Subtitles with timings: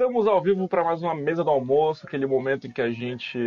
[0.00, 3.38] Estamos ao vivo para mais uma mesa do almoço, aquele momento em que a gente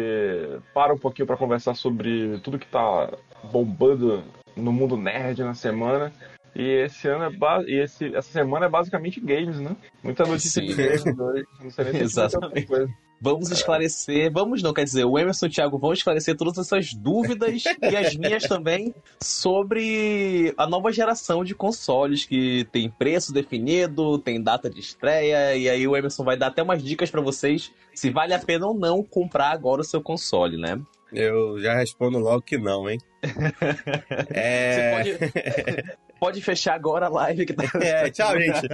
[0.72, 3.12] para um pouquinho para conversar sobre tudo que tá
[3.52, 4.24] bombando
[4.56, 6.14] no mundo nerd na semana.
[6.56, 7.64] E esse ano é ba...
[7.66, 8.16] e esse...
[8.16, 9.76] essa semana é basicamente games, né?
[10.04, 10.68] Muita notícia Sim.
[10.68, 11.44] de games hoje.
[11.60, 12.68] Não sei nem se Exatamente.
[12.68, 12.94] coisa.
[13.24, 16.94] Vamos esclarecer, vamos não, quer dizer, o Emerson e o Thiago vão esclarecer todas essas
[16.94, 24.20] dúvidas e as minhas também sobre a nova geração de consoles que tem preço definido,
[24.20, 27.72] tem data de estreia, e aí o Emerson vai dar até umas dicas pra vocês
[27.96, 30.78] se vale a pena ou não comprar agora o seu console, né?
[31.14, 33.00] Eu já respondo logo que não, hein?
[34.36, 35.02] É.
[35.02, 35.84] Você pode,
[36.20, 37.64] pode fechar agora a live que tá.
[37.80, 38.68] É, tchau, gente.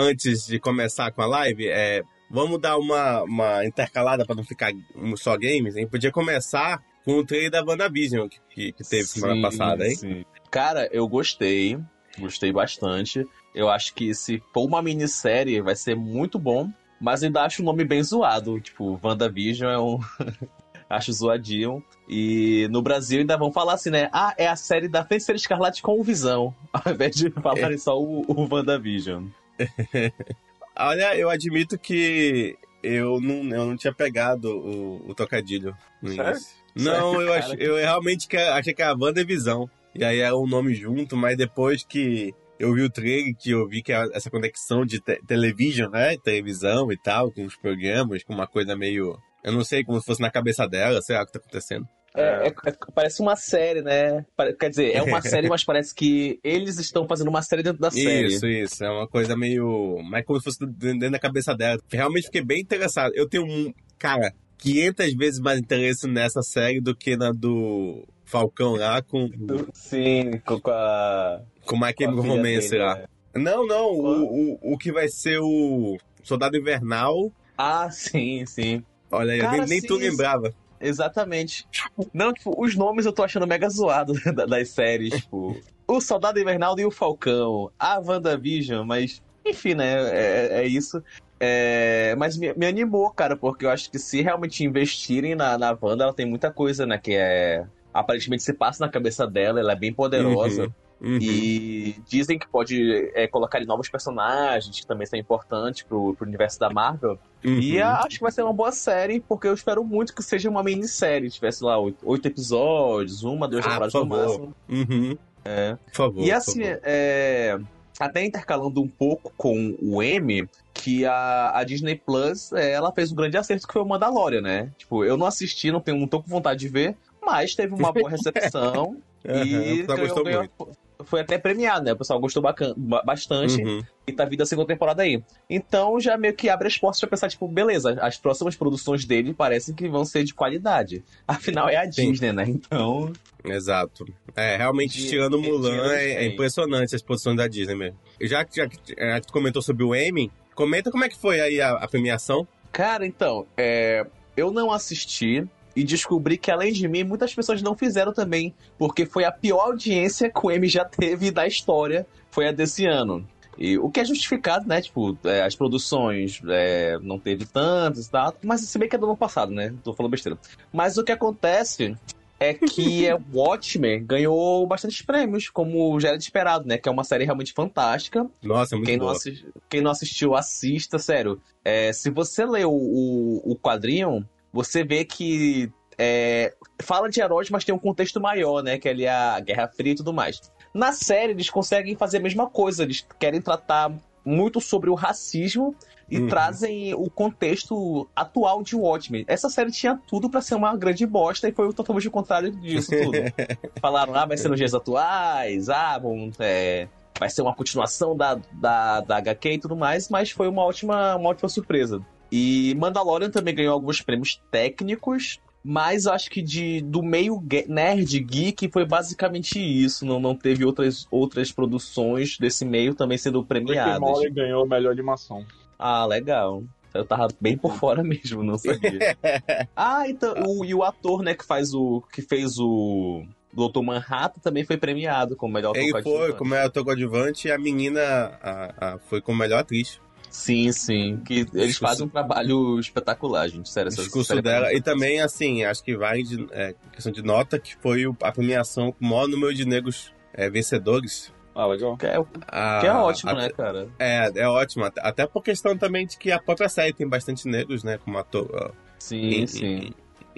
[0.00, 4.70] Antes de começar com a live, é, vamos dar uma, uma intercalada para não ficar
[5.16, 5.88] só games, hein?
[5.88, 9.96] Podia começar com o trailer da WandaVision que, que, que teve semana Sim, passada, hein?
[9.96, 10.24] sim.
[10.52, 11.76] Cara, eu gostei.
[12.16, 13.26] Gostei bastante.
[13.52, 16.70] Eu acho que se for uma minissérie, vai ser muito bom.
[17.00, 18.60] Mas ainda acho o nome bem zoado.
[18.60, 19.98] Tipo, WandaVision é um.
[20.88, 21.82] acho zoadinho.
[22.08, 24.08] E no Brasil ainda vão falar assim, né?
[24.12, 26.54] Ah, é a série da Feiticeira Escarlate com o Visão.
[26.72, 29.26] Ao invés de falarem só o, o WandaVision.
[30.76, 36.30] Olha, eu admito que eu não, eu não tinha pegado o, o trocadilho no Sério?
[36.32, 36.56] início.
[36.76, 39.68] Não, Sério, eu, ach, eu realmente que- achei que era Wandavisão.
[39.94, 43.66] E aí era um nome junto, mas depois que eu vi o trailer, que eu
[43.66, 46.16] vi que era essa conexão de te television, né?
[46.18, 49.18] Televisão e tal, com os programas, com uma coisa meio.
[49.42, 51.88] Eu não sei, como se fosse na cabeça dela, sei lá o que tá acontecendo.
[52.18, 54.24] É, é- é- parece uma série, né?
[54.58, 57.90] Quer dizer, é uma série, mas parece que eles estão fazendo uma série dentro da
[57.90, 58.26] série.
[58.28, 58.84] Isso, isso.
[58.84, 59.98] É uma coisa meio.
[60.08, 61.78] Mas como se fosse dentro da cabeça dela.
[61.90, 63.12] Realmente fiquei bem interessado.
[63.14, 63.72] Eu tenho um.
[63.98, 69.28] Cara, 500 vezes mais interesse nessa série do que na do Falcão lá com,
[69.72, 71.40] Sim, com a.
[71.64, 72.94] com o My Chemical Romance dele, lá.
[72.96, 73.04] né?
[73.36, 73.86] Não, não.
[73.92, 77.32] O, o, o que vai ser o Soldado Invernal.
[77.56, 78.82] Ah, sim, sim.
[79.10, 80.52] Olha aí, Cara, nem, nem sim, tu lembrava.
[80.80, 81.66] Exatamente.
[82.12, 85.56] Não, tipo, os nomes eu tô achando mega zoado da- das séries, tipo.
[85.86, 89.94] O Soldado Invernal e o Falcão, a WandaVision, mas, enfim, né?
[90.10, 91.02] É, é isso.
[91.40, 95.76] É, mas me, me animou, cara, porque eu acho que se realmente investirem na, na
[95.80, 96.98] Wanda, ela tem muita coisa, né?
[96.98, 97.64] Que é.
[97.94, 100.64] Aparentemente se passa na cabeça dela, ela é bem poderosa.
[100.64, 100.72] Uhum.
[101.00, 106.58] E dizem que pode é, colocar novos personagens, que também são importantes pro, pro universo
[106.58, 107.18] da Marvel.
[107.44, 107.60] Uhum.
[107.60, 110.62] E acho que vai ser uma boa série, porque eu espero muito que seja uma
[110.62, 111.30] minissérie.
[111.30, 114.54] Tivesse lá oito, oito episódios, uma, duas Ah, temporadas por no máximo.
[114.68, 115.18] Uhum.
[115.44, 115.76] É.
[115.86, 116.24] Por favor.
[116.24, 116.80] E assim, favor.
[116.82, 117.58] é,
[118.00, 123.12] até intercalando um pouco com o M, que a, a Disney Plus, é, ela fez
[123.12, 124.70] um grande acerto que foi o Mandalorian, né?
[124.76, 127.92] Tipo, eu não assisti, não, tenho, não tô com vontade de ver, mas teve uma
[127.92, 128.96] boa recepção.
[129.28, 130.70] Aham, e pessoal ganhou- ganhou-.
[131.04, 131.92] Foi até premiado, né?
[131.92, 133.82] O pessoal gostou bacan- ba- bastante Uhum.
[134.06, 135.22] e tá vindo a segunda temporada aí.
[135.48, 139.32] Então já meio que abre as portas pra pensar, tipo, beleza, as próximas produções dele
[139.32, 141.04] parecem que vão ser de qualidade.
[141.26, 142.10] Afinal, é a Sim.
[142.10, 142.44] Disney, né?
[142.48, 143.12] Então.
[143.44, 144.06] Exato.
[144.34, 147.98] É, realmente, De- tirando de- Mulan, é, é impressionante as produções da Disney mesmo.
[148.20, 151.16] Já que, já, que- já que tu comentou sobre o Emmy, comenta como é que
[151.16, 152.46] foi aí a, a premiação.
[152.72, 154.04] Cara, então, é,
[154.36, 155.46] eu não assisti
[155.76, 159.60] e descobri que além de mim, muitas pessoas não fizeram também, porque foi a pior
[159.66, 163.26] audiência que o M já teve da história, foi a desse ano.
[163.56, 164.80] E o que é justificado, né?
[164.80, 168.32] Tipo, é, as produções é, não teve tantas e tal.
[168.42, 169.74] Mas se bem que é do ano passado, né?
[169.82, 170.38] Tô falando besteira.
[170.72, 171.96] Mas o que acontece
[172.38, 176.78] é que é, Watchmen ganhou bastantes prêmios, como já era de esperado, né?
[176.78, 178.24] Que é uma série realmente fantástica.
[178.40, 179.16] Nossa, muito Quem não, boa.
[179.16, 181.40] assis- quem não assistiu, assista, sério.
[181.64, 184.24] É, se você lê o, o, o quadrinho,
[184.58, 186.52] você vê que é,
[186.82, 188.76] fala de heróis, mas tem um contexto maior, né?
[188.76, 190.40] Que é ali a Guerra Fria e tudo mais.
[190.74, 192.82] Na série, eles conseguem fazer a mesma coisa.
[192.82, 193.92] Eles querem tratar
[194.24, 195.76] muito sobre o racismo
[196.10, 196.26] e Uhum.
[196.26, 199.24] trazem o contexto atual de Watchmen.
[199.28, 202.90] Essa série tinha tudo pra ser uma grande bosta e foi totalmente o contrário disso
[202.90, 203.12] tudo.
[203.80, 206.88] Falaram, ah, vai ser nos dias atuais, ah, bom, é,
[207.18, 211.14] vai ser uma continuação da, da, da HQ e tudo mais, mas foi uma ótima,
[211.14, 212.04] uma ótima surpresa.
[212.30, 218.70] E Mandalorian também ganhou alguns prêmios técnicos, mas acho que de, do meio nerd geek
[218.70, 220.04] foi basicamente isso.
[220.06, 224.00] Não, não teve outras, outras produções desse meio também sendo Rick premiadas.
[224.00, 225.44] Morty ganhou a melhor animação.
[225.78, 226.62] Ah, legal.
[226.94, 229.16] Eu tava bem por fora mesmo, não sabia.
[229.76, 232.02] ah, então, o, e o ator, né, que faz o.
[232.12, 233.24] que fez o.
[233.50, 233.82] Dr.
[233.82, 237.58] Manhattan também foi premiado como melhor ator Ele foi como é ator coadjuvante e a
[237.58, 238.00] menina
[238.42, 239.98] a, a- foi como melhor atriz.
[240.30, 241.20] Sim, sim.
[241.24, 243.68] Que eles Discurso- fazem um trabalho espetacular, gente.
[243.70, 244.72] Sério, O essa discurso série é dela.
[244.74, 248.92] E também, assim, acho que vai de é, questão de nota, que foi a premiação
[248.92, 251.32] com o maior número de negros é, vencedores.
[251.54, 251.96] Ah, legal.
[251.96, 252.16] Que é,
[252.46, 253.88] A- que é ótimo, a- né, cara?
[253.98, 254.84] É, é ótimo.
[254.84, 257.98] Até- Até por questão também de que a própria série tem bastante negros, né?
[258.04, 258.72] Como ator.
[258.98, 259.90] Sim, em, sim.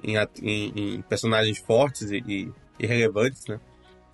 [0.02, 3.60] Em, em- em personagens fortes e, e- e relevantes, né?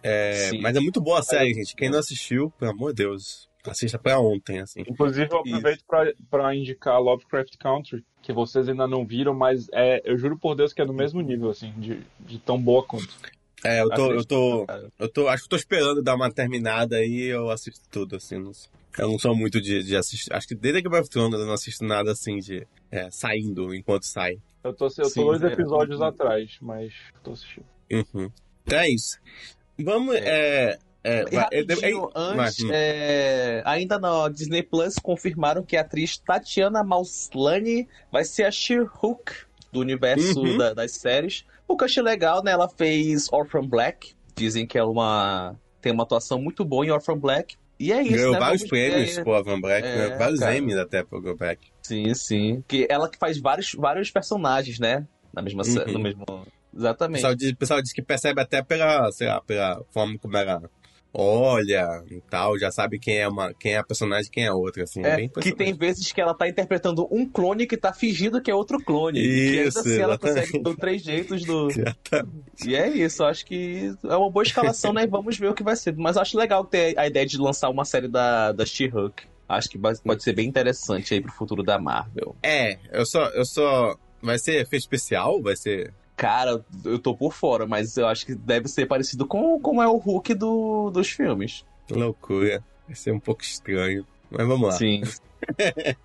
[0.02, 1.75] É, mas é muito boa a série, gente.
[1.76, 4.83] Quem não assistiu, pelo amor de Deus, assista pra ontem, assim.
[4.87, 10.03] Inclusive, eu aproveito pra, pra indicar Lovecraft Country, que vocês ainda não viram, mas é,
[10.05, 13.09] eu juro por Deus que é no mesmo nível, assim, de, de tão boa quanto.
[13.65, 14.93] É, eu tô, eu tô, Cara.
[14.99, 18.39] eu tô, acho que tô esperando dar uma terminada aí e eu assisto tudo, assim.
[18.39, 18.53] Não,
[18.99, 20.33] eu não sou muito de, de assistir.
[20.33, 24.05] Acho que desde Game of Thrones eu não assisto nada assim de é, saindo enquanto
[24.05, 24.39] sai.
[24.62, 25.53] Eu tô, eu tô Sim, dois é.
[25.53, 26.93] episódios atrás, mas
[27.23, 27.67] tô assistindo.
[27.91, 28.31] Uhum.
[28.65, 29.19] Então é isso.
[29.79, 30.15] Vamos.
[30.17, 30.79] É.
[31.06, 32.69] é, vai- é, rapidinho, é, antes, hum.
[32.73, 39.32] é, ainda na Disney Plus confirmaram que a atriz Tatiana Maslany vai ser a She-Hulk
[39.73, 40.58] do universo Uhum.
[40.58, 41.44] da- das séries.
[41.69, 42.53] O que eu achei legal, né?
[42.53, 44.14] Ela fez Orphan Black.
[44.37, 47.56] Dizem que é uma tem uma atuação muito boa em Orphan Black.
[47.79, 48.38] E é isso, Ganhou né?
[48.41, 50.17] vários Vamos prêmios, pô, Van Black, É, né?
[50.17, 50.56] vários cara.
[50.56, 51.61] Emmys até pro Go Back.
[51.82, 52.64] Sim, sim.
[52.67, 55.06] Que ela que faz vários, vários personagens, né?
[55.32, 55.93] Na mesma Uhum.
[55.93, 56.25] no mesmo.
[56.29, 56.47] O
[56.79, 57.17] Exatamente.
[57.19, 60.62] pessoal diz, o pessoal diz que percebe até pela, sei lá, pela forma como ela
[61.17, 64.49] olha e tal, já sabe quem é, uma, quem é a personagem e quem é
[64.49, 65.03] a outra, assim.
[65.05, 68.51] É, É, que tem vezes que ela tá interpretando um clone que tá fingindo que
[68.51, 69.19] é outro clone.
[69.19, 71.69] e ainda Isso, assim ela consegue ter três jeitos do.
[71.73, 72.69] Exatamente.
[72.69, 75.07] E é isso, acho que é uma boa escalação, né?
[75.07, 75.95] Vamos ver o que vai ser.
[75.97, 79.25] Mas acho legal ter a ideia de lançar uma série da, da She-Hulk.
[79.49, 82.35] Acho que pode ser bem interessante aí pro futuro da Marvel.
[82.43, 83.97] É, eu só, eu só.
[84.21, 85.41] Vai ser efeito especial?
[85.41, 85.95] Vai ser.
[86.17, 89.87] Cara, eu tô por fora, mas eu acho que deve ser parecido com como é
[89.87, 91.65] o Hulk do, dos filmes.
[91.87, 92.65] Que loucura.
[92.87, 94.07] Vai ser um pouco estranho.
[94.31, 94.73] Mas vamos lá.
[94.73, 95.03] Sim.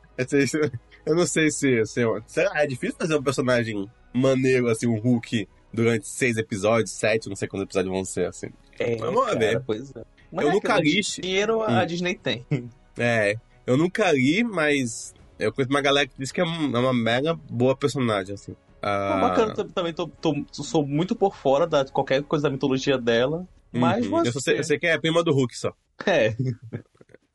[1.05, 1.83] Eu não sei se.
[1.85, 2.61] se será?
[2.61, 7.47] É difícil fazer um personagem maneiro, assim, um Hulk, durante seis episódios, sete, não sei
[7.47, 8.47] quantos episódios vão ser, assim.
[8.77, 9.63] É, Vamos cara, ver.
[9.65, 10.03] Pois é.
[10.31, 11.01] Mas Eu é nunca aquilo, li.
[11.21, 11.85] Dinheiro a Hum.
[11.85, 12.45] Disney tem.
[12.97, 16.93] É, eu nunca li, mas eu conheço uma galera que diz que é é uma
[16.93, 18.53] mega boa personagem, assim.
[18.81, 22.97] Ah, bacana, tam- também tô, tô- sou muito por fora da qualquer coisa da mitologia
[22.97, 23.47] dela.
[23.71, 24.25] Mas uhum.
[24.25, 25.73] só sei, eu sei que é a prima do Hulk só.
[26.05, 26.35] É.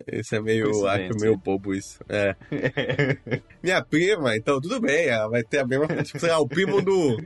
[0.06, 1.98] Esse é meio, acho meio bobo isso.
[2.08, 2.36] É.
[3.60, 5.88] Minha prima, então tudo bem, ela vai ter a mesma.
[6.04, 7.16] Tipo, sei lá, o primo do.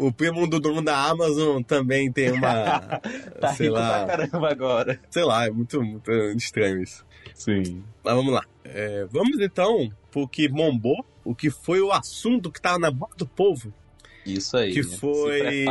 [0.00, 2.80] O primo do dono da Amazon também tem uma.
[3.40, 4.04] tá sei rico lá.
[4.04, 5.00] pra caramba agora.
[5.10, 7.06] Sei lá, é muito, muito estranho isso.
[7.34, 7.82] Sim.
[8.02, 8.44] Mas vamos lá.
[8.64, 13.16] É, vamos então pro que bombou, o que foi o assunto que tava na boca
[13.16, 13.72] do povo.
[14.26, 14.72] Isso aí.
[14.72, 15.70] Que Se foi.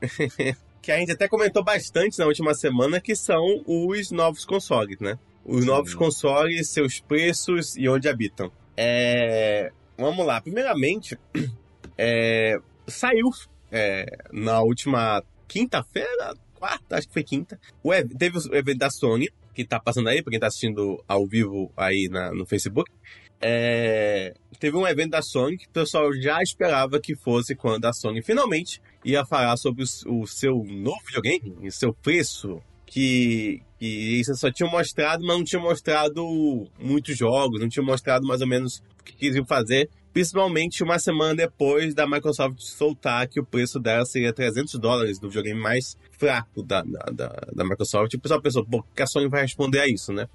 [0.82, 5.18] que a gente até comentou bastante na última semana, que são os novos consoles, né?
[5.44, 5.66] Os Sim.
[5.66, 8.50] novos consoles, seus preços e onde habitam.
[8.76, 10.40] É, Vamos lá.
[10.40, 11.18] Primeiramente,
[11.96, 13.30] é, saiu
[13.72, 17.58] é, na última quinta-feira, quarta, acho que foi quinta.
[17.82, 21.02] O ev- teve o evento da Sony, que tá passando aí, pra quem tá assistindo
[21.08, 22.90] ao vivo aí na- no Facebook.
[23.40, 27.92] É, teve um evento da Sony que o pessoal já esperava que fosse quando a
[27.92, 33.86] Sony finalmente ia falar sobre o, o seu novo videogame, o seu preço, que, que
[34.20, 36.22] isso só tinha mostrado, mas não tinha mostrado
[36.78, 41.34] muitos jogos, não tinha mostrado mais ou menos o que queriam fazer, principalmente uma semana
[41.34, 46.62] depois da Microsoft soltar que o preço dela seria 300 dólares do videogame mais fraco
[46.62, 48.14] da, da, da, da Microsoft.
[48.14, 50.26] O pessoal pensou, pô, que a Sony vai responder a isso, né?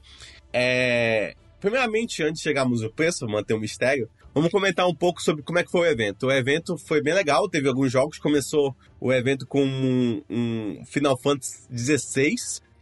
[0.54, 5.42] É, Primeiramente, antes de chegarmos no preço, manter um mistério, vamos comentar um pouco sobre
[5.42, 6.28] como é que foi o evento.
[6.28, 8.20] O evento foi bem legal, teve alguns jogos.
[8.20, 12.36] Começou o evento com um, um Final Fantasy XVI,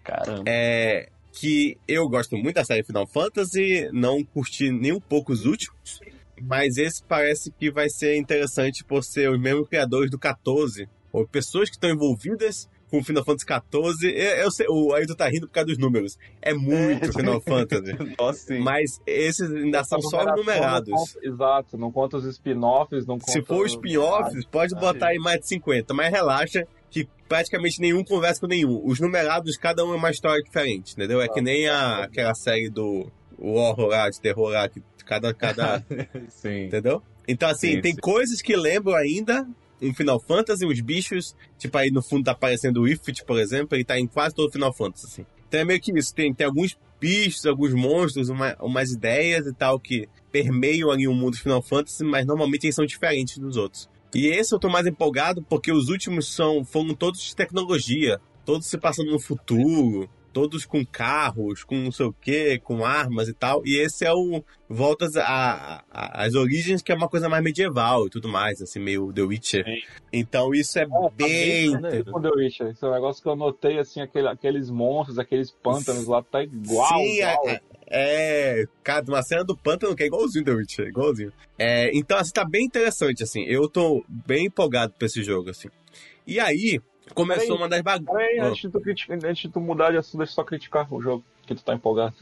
[0.04, 0.44] Caramba.
[0.46, 5.46] é, que eu gosto muito da série Final Fantasy, não curti nem um pouco os
[5.46, 6.02] últimos,
[6.42, 11.28] mas esse parece que vai ser interessante por ser os mesmos criadores do 14, ou
[11.28, 14.12] pessoas que estão envolvidas com Final Fantasy XIV.
[14.16, 16.18] Eu, eu sei, o Ailton tá rindo por causa dos números.
[16.42, 17.12] É muito É.
[17.12, 17.96] Final Fantasy.
[18.18, 18.60] Nossa, sim.
[18.60, 20.90] Mas esses ainda são só numerados.
[20.90, 23.32] não conta- exato, não conta os spin-offs, não conta...
[23.32, 28.04] Se for spin-offs, pode Ah, botar aí mais de 50, mas relaxa que praticamente nenhum
[28.04, 28.82] conversa com nenhum.
[28.84, 31.22] Os numerados, cada um é uma história diferente, entendeu?
[31.22, 35.34] É que nem a, aquela série do o horror lá, de terror lá, que cada,
[35.34, 35.84] cada,
[36.30, 36.66] sim.
[36.66, 37.02] entendeu?
[37.28, 38.00] Então, assim, Sim, tem sim.
[38.00, 39.48] coisas que lembram ainda
[39.82, 43.76] em Final Fantasy, os bichos, tipo aí no fundo tá aparecendo o Ifrit, por exemplo,
[43.76, 45.26] ele tá em quase todo Final Fantasy, assim.
[45.48, 49.54] Então é meio que isso, tem, tem alguns bichos, alguns monstros, uma, umas ideias e
[49.54, 53.58] tal que permeiam ali o mundo de Final Fantasy, mas normalmente eles são diferentes dos
[53.58, 53.90] outros.
[54.14, 58.68] E esse eu tô mais empolgado porque os últimos são foram todos de tecnologia, todos
[58.68, 63.34] se passando no futuro, todos com carros, com não sei o que, com armas e
[63.34, 63.62] tal.
[63.66, 64.42] E esse é o.
[64.72, 65.14] Voltas
[65.90, 69.66] às origens, que é uma coisa mais medieval e tudo mais, assim, meio The Witcher.
[69.66, 69.82] Sim.
[70.14, 71.72] Então isso é É, tá bem.
[71.72, 72.12] parecido maneiro.
[72.12, 72.68] com The Witcher.
[72.68, 76.44] Esse é um negócio que eu notei, assim, aquele- aqueles monstros, aqueles pântanos lá, tá
[76.44, 77.00] igual.
[77.00, 77.50] Sim, igual.
[77.50, 81.34] é, é, cara, uma cena do pântano que é igualzinho The Witcher, igualzinho.
[81.58, 83.44] É, então, assim, tá bem interessante, assim.
[83.46, 85.68] Eu tô bem empolgado pra esse jogo, assim.
[86.28, 86.80] E aí,
[87.14, 88.14] começou uma das bagunças.
[88.16, 88.46] Peraí, Ah.
[88.48, 91.02] antes de, tu criti- antes de tu mudar de assunto, deixa eu só criticar o
[91.02, 92.14] jogo, que tu tá empolgado.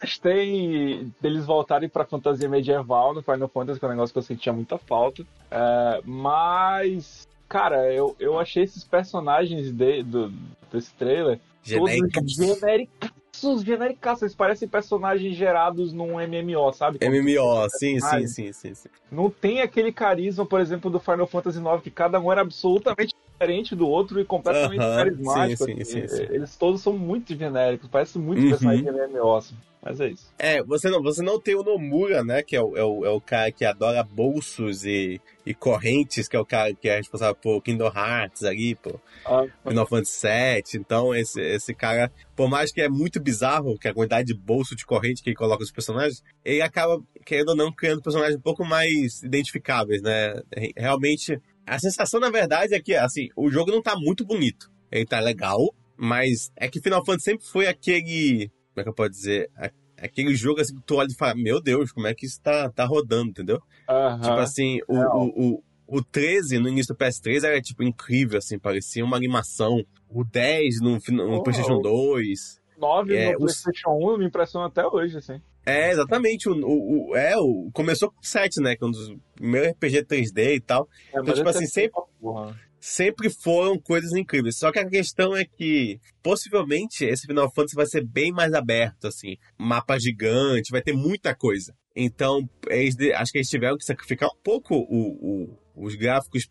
[0.00, 4.22] Gostei deles voltarem pra fantasia medieval no Final Fantasy, que é um negócio que eu
[4.22, 5.24] sentia muita falta.
[5.50, 10.32] É, mas, cara, eu, eu achei esses personagens de, do,
[10.72, 12.20] desse trailer Genérica.
[12.20, 14.22] todos genericaços, genericaços.
[14.22, 16.98] Eles parecem personagens gerados num MMO, sabe?
[17.02, 18.88] MMO, sim, sim, sim, sim.
[19.10, 23.14] Não tem aquele carisma, por exemplo, do Final Fantasy IX, que cada um era absolutamente
[23.38, 25.64] diferente do outro e completamente Aham, carismático.
[25.64, 26.08] sim, sim, assim.
[26.08, 26.26] sim, sim.
[26.30, 28.50] Eles todos são muito genéricos, parece muito Uhum.
[28.50, 29.54] personagem de MMO, assim.
[29.82, 30.32] Mas é isso.
[30.38, 32.42] É, você não, você não tem o Nomura, né?
[32.42, 36.36] Que é o, é o, é o cara que adora bolsos e, e correntes, que
[36.36, 38.98] é o cara que é responsável por Kingdom Hearts ali, pô.
[39.24, 40.80] Ah, Final Fantasy VII.
[40.80, 44.74] Então, esse, esse cara, por mais que é muito bizarro, que a quantidade de bolso
[44.74, 48.42] de corrente que ele coloca nos personagens, ele acaba, querendo ou não, criando personagens um
[48.42, 50.34] pouco mais identificáveis, né?
[50.76, 54.70] Realmente, a sensação, na verdade, é que, assim, o jogo não tá muito bonito.
[54.90, 55.58] Ele tá legal,
[55.96, 58.48] mas é que Final Fantasy sempre foi aquele.
[58.72, 59.50] Como é que eu posso dizer?
[59.98, 62.70] Aquele jogo assim que tu olha e fala, meu Deus, como é que isso tá,
[62.70, 63.60] tá rodando, entendeu?
[63.88, 64.20] aham.
[64.20, 65.18] Tipo assim, o, Real.
[65.34, 65.54] o,
[65.88, 69.82] o, o 13 no início do PS3 era tipo incrível, assim, parecia uma animação.
[70.08, 71.42] O 10 no, no Oh.
[71.42, 72.60] PlayStation 2.
[72.78, 75.40] 9 é, no os- PlayStation 1 me impressiona até hoje, assim.
[75.66, 76.48] É, exatamente.
[76.48, 78.76] O, o, o- é, o, começou com o 7, né?
[78.76, 80.88] Que é um dos primeiros RPG 3D e tal.
[81.12, 82.00] É, Então, tipo assim, sempre-.
[82.78, 84.58] Sempre foram coisas incríveis.
[84.58, 89.08] Só que a questão é que, possivelmente, esse Final Fantasy vai ser bem mais aberto,
[89.08, 89.36] assim.
[89.58, 91.74] Mapa gigante, vai ter muita coisa.
[91.96, 94.84] Então, eles acho que eles tiveram que sacrificar um pouco o-
[95.44, 96.48] o- os gráficos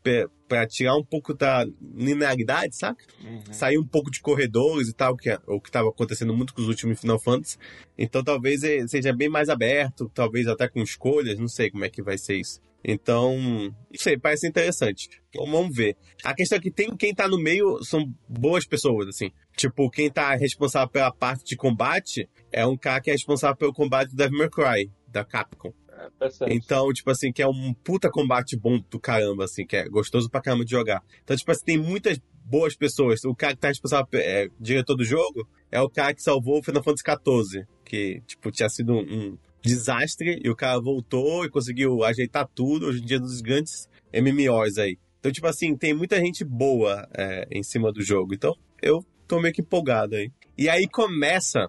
[0.48, 1.65] pra tirar um pouco da
[1.96, 3.03] linearidade, saca?
[3.24, 3.41] Uhum.
[3.51, 6.62] sair um pouco de corredores e tal, que é o que estava acontecendo muito com
[6.62, 7.58] os últimos Final Fantasy.
[7.98, 11.89] Então talvez eh, seja bem mais aberto, talvez até com escolhas, não sei como é
[11.89, 12.62] que vai ser isso.
[12.88, 15.10] Então, não sei, parece interessante.
[15.29, 15.98] Então vamos ver.
[16.24, 19.32] A questão é que tem quem tá no meio são boas pessoas, assim.
[19.58, 23.74] Tipo, quem tá responsável pela parte de combate é um cara que é responsável pelo
[23.74, 25.74] combate do Devil May Cry, da Capcom.
[25.97, 26.53] É.
[26.53, 30.29] Então, tipo assim, que é um puta combate bom do caramba, assim, que é gostoso
[30.29, 31.03] pra caramba de jogar.
[31.23, 33.23] Então, tipo assim, tem muitas boas pessoas.
[33.23, 36.63] O cara que tá responsável, é, diretor do jogo, é o cara que salvou o
[36.63, 41.49] Final Fantasy XIV, que, tipo, tinha sido um, um desastre, e o cara voltou e
[41.49, 44.97] conseguiu ajeitar tudo, hoje em dia, é dos grandes MMOs aí.
[45.19, 48.33] Então, tipo assim, tem muita gente boa é, em cima do jogo.
[48.33, 50.31] Então, eu tô meio que empolgado aí.
[50.55, 51.67] E aí começa,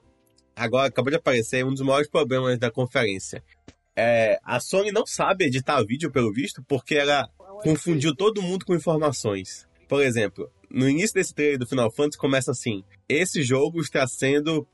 [0.54, 3.42] agora acabou de aparecer, um dos maiores problemas da conferência.
[3.97, 7.29] É, a Sony não sabe editar vídeo, pelo visto, porque ela
[7.62, 9.67] confundiu todo mundo com informações.
[9.88, 14.67] Por exemplo, no início desse trailer do Final Fantasy começa assim: esse jogo está sendo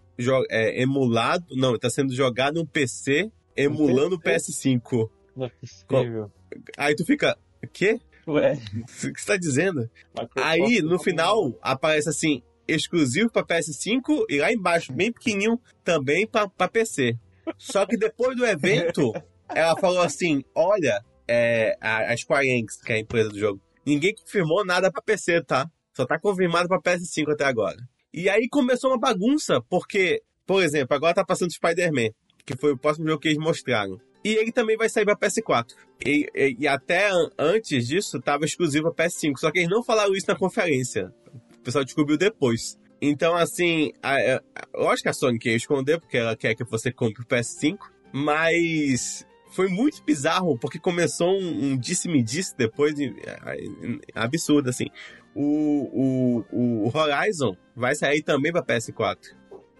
[0.50, 5.08] é, emulado, não, está sendo jogado no PC emulando o PS5.
[5.36, 6.30] Não é possível.
[6.76, 8.00] Aí tu fica, o quê?
[8.26, 8.58] Ué.
[8.82, 9.88] O que você está dizendo?
[10.36, 16.68] Aí, no final, aparece assim, exclusivo para PS5 e lá embaixo, bem pequenininho, também para
[16.68, 17.18] PC.
[17.58, 19.12] Só que depois do evento,
[19.48, 24.14] ela falou assim, olha, é, a, Square Enix, que é a empresa do jogo, ninguém
[24.14, 25.66] confirmou nada para PC, tá?
[25.94, 27.76] Só tá confirmado para PS5 até agora.
[28.12, 32.10] E aí começou uma bagunça, porque, por exemplo, agora tá passando Spider-Man,
[32.44, 33.98] que foi o próximo jogo que eles mostraram.
[34.24, 35.74] E ele também vai sair pra PS4.
[36.06, 39.36] E, e- e até an- antes disso, tava exclusivo pra PS5.
[39.38, 41.12] Só que eles não falaram isso na conferência.
[41.58, 42.78] O pessoal descobriu depois.
[43.04, 44.40] Então, assim, a, a,
[44.72, 47.76] lógico que a Sony quer esconder, porque ela quer que você compre o PS5.
[48.12, 54.86] Mas foi muito bizarro, porque começou um, um disse-me-disse depois, de, é, é, absurdo, assim.
[55.34, 59.18] O, o, o Horizon vai sair também pra PS4.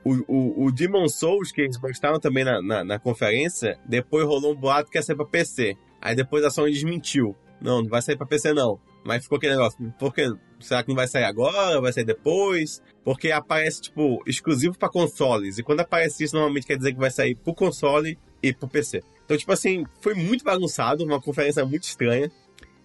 [0.05, 4.53] O, o, o Demon Souls, que eles mostraram também na, na, na conferência, depois rolou
[4.53, 5.77] um boato que ia sair pra PC.
[6.01, 7.37] Aí depois a Sony desmentiu.
[7.61, 8.81] Não, não vai sair pra PC não.
[9.05, 10.33] Mas ficou aquele negócio, por que?
[10.61, 11.81] Será que não vai sair agora?
[11.81, 12.81] Vai sair depois?
[13.05, 15.59] Porque aparece, tipo, exclusivo pra consoles.
[15.59, 19.03] E quando aparece isso, normalmente quer dizer que vai sair pro console e pro PC.
[19.25, 22.31] Então, tipo assim, foi muito bagunçado, uma conferência muito estranha.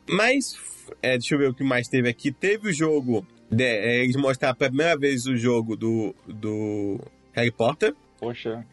[0.10, 0.56] Mas,
[1.02, 2.32] é, deixa eu ver o que mais teve aqui.
[2.32, 7.00] Teve o jogo, de, é, eles mostraram pela primeira vez o jogo do, do
[7.34, 7.94] Harry Potter.
[8.20, 8.66] Poxa,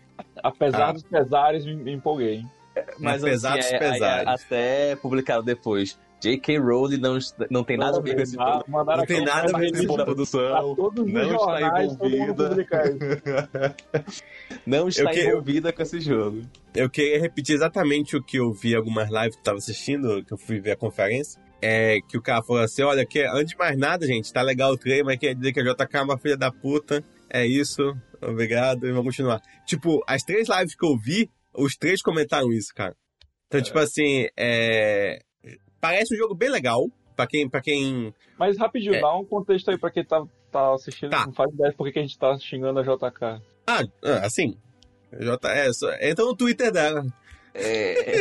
[0.43, 0.93] apesar Ah.
[0.93, 2.37] dos pesares, me, me empolguei.
[2.37, 2.51] hein?
[2.99, 4.29] Mas Apesar assim, dos é- aí, pesares.
[4.45, 5.99] até publicaram depois.
[6.25, 6.59] J.K.
[6.59, 7.19] Rowling não,
[7.50, 9.87] não tem nada a ver com esse mandaram Não tem nada a ver com esse
[9.87, 10.75] pra produção.
[10.76, 13.75] não está jornais, todo mundo envolvida.
[14.66, 16.43] Não está que- envolvida com esse jogo.
[16.75, 20.25] Eu queria repetir exatamente o que eu vi em algumas lives que eu tava assistindo,
[20.25, 21.40] que eu fui ver a conferência.
[21.61, 24.73] É que o cara falou assim: olha, que antes de mais nada, gente, tá legal
[24.73, 27.04] o trem, mas quer dizer que a JK é uma filha da puta.
[27.31, 27.83] É isso,
[28.23, 29.40] obrigado, e vamos continuar.
[29.66, 32.95] Tipo, as três lives que eu vi, os três comentaram isso, cara.
[33.47, 35.21] Então, tipo assim, é.
[35.85, 36.88] Parece um jogo bem legal.
[37.14, 39.00] Pra quem, pra quem Mas rapidinho, É.
[39.03, 41.26] dá um contexto aí pra quem tá, tá assistindo, Tá.
[41.26, 43.43] não faz ideia de por que a gente tá xingando a JK.
[43.67, 44.57] Ah, ah, assim.
[45.12, 47.05] JS, entra no Twitter dela.
[47.55, 48.19] É,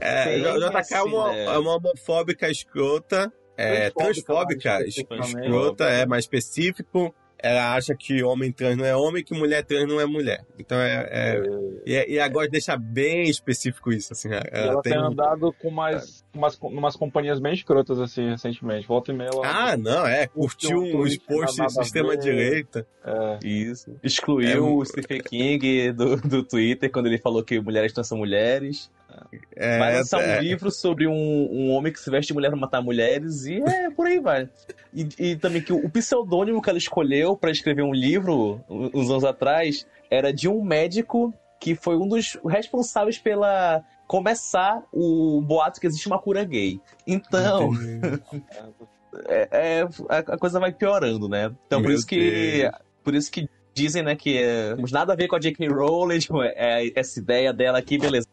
[0.00, 1.44] É, JK é assim, uma, né?
[1.44, 3.32] é uma homofóbica escrota.
[3.56, 7.14] É, Transfóbica, transfóbica, escrota, é mais específico.
[7.38, 10.44] Ela acha que homem trans não é homem, que mulher trans não é mulher.
[10.58, 11.06] Então é.
[11.10, 11.42] é-
[11.84, 14.28] e, e agora deixa bem específico isso, assim.
[14.28, 18.30] E Ela, ela tem tem um- andado com umas, umas, umas companhias bem escrotas, assim,
[18.30, 18.86] recentemente.
[18.88, 19.46] Volta e meia ela...
[19.46, 20.26] Ah, não, é.
[20.26, 20.92] Curtiu um
[21.28, 22.86] posts nada de a extrema-direita.
[23.04, 23.94] é, isso.
[24.02, 28.18] Excluiu É, o Stephen King do, do Twitter quando ele falou que mulheres trans são
[28.18, 28.90] mulheres.
[29.54, 32.50] É, vai lançar é, um livro sobre um, um homem que se veste de mulher
[32.50, 34.48] pra matar mulheres e é por aí vai.
[34.92, 39.24] E, e também que o pseudônimo que ela escolheu pra escrever um livro uns anos
[39.24, 45.86] atrás era de um médico que foi um dos responsáveis pela começar o boato que
[45.86, 46.80] existe uma cura gay.
[47.06, 47.70] Então,
[49.26, 51.52] é, é- a, a coisa vai piorando, né?
[51.66, 52.74] Então por isso que Deus.
[53.02, 55.68] por isso que dizem, né, que é, temos nada a ver com a J.K.
[55.68, 58.26] Rowling, tipo, é, essa ideia dela aqui, beleza.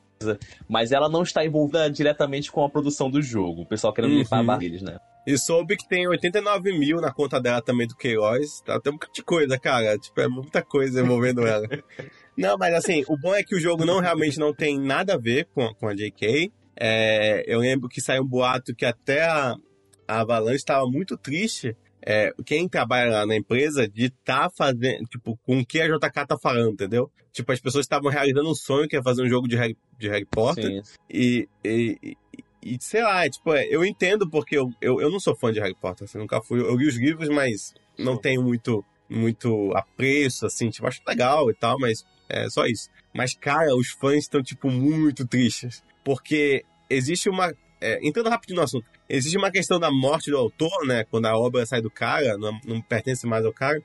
[0.67, 3.61] Mas ela não está envolvida diretamente com a produção do jogo.
[3.61, 4.19] O pessoal querendo Uhum.
[4.19, 4.97] limpar deles, né?
[5.25, 8.61] E soube que tem 89 mil na conta dela também do Queiroz.
[8.65, 9.97] Tá, tem um bocado de coisa, cara.
[9.97, 11.65] Tipo, é muita coisa envolvendo ela.
[12.37, 15.17] Não, mas assim, o bom é que o jogo não realmente não tem nada a
[15.17, 16.51] ver com, com a JK.
[16.75, 19.55] É, eu lembro que saiu um boato que até a,
[20.07, 21.77] a Avalanche estava muito triste.
[22.05, 26.27] É, quem trabalha lá na empresa de tá fazendo, tipo, com o que a JK
[26.27, 27.09] tá falando, entendeu?
[27.31, 30.09] Tipo, as pessoas estavam realizando um sonho que é fazer um jogo de Harry, de
[30.09, 30.83] Harry Potter.
[30.83, 30.93] Sim.
[31.09, 32.17] E, e,
[32.61, 35.51] e- sei lá, é, tipo, é, eu entendo porque eu, eu, eu não sou fã
[35.51, 36.59] de Harry Potter, assim, nunca fui.
[36.59, 41.53] Eu li os livros, mas não tenho muito, muito apreço, assim, tipo, acho legal e
[41.53, 42.89] tal, mas é só isso.
[43.13, 45.83] Mas, cara, os fãs estão, tipo, muito tristes.
[46.03, 47.53] Porque existe uma.
[47.83, 51.03] É, entrando rapidinho no assunto, existe uma questão da morte do autor, né?
[51.11, 53.81] Quando a obra sai do cara, não, não pertence mais ao cara.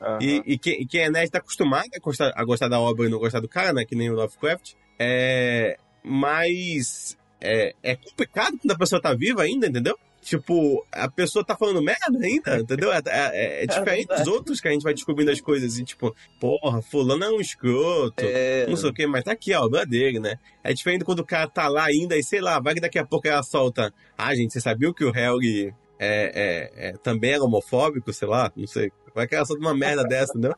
[0.00, 0.18] aham.
[0.22, 3.06] E, e quem, e quem é nerd tá acostumado a gostar, a gostar da obra
[3.06, 3.84] e não gostar do cara, né?
[3.84, 4.72] Que nem o Lovecraft.
[4.98, 9.98] É, mas é, é complicado quando a pessoa tá viva ainda, entendeu?
[10.22, 12.92] Tipo, a pessoa tá falando merda ainda, entendeu?
[12.92, 16.14] É, é- é diferente dos outros que a gente vai descobrindo as coisas e, tipo,
[16.38, 19.84] porra, fulano é um escroto, É, não sei o que, mas tá aqui a obra
[19.84, 20.36] dele, né?
[20.62, 23.04] É diferente quando o cara tá lá ainda e, sei lá, vai que daqui a
[23.04, 23.92] pouco ela solta.
[24.16, 28.52] Ah, gente, você sabia que o Helg é, é, é, também era homofóbico, sei lá,
[28.56, 28.92] não sei.
[29.14, 30.54] Vai que ela solta uma merda dessa, entendeu?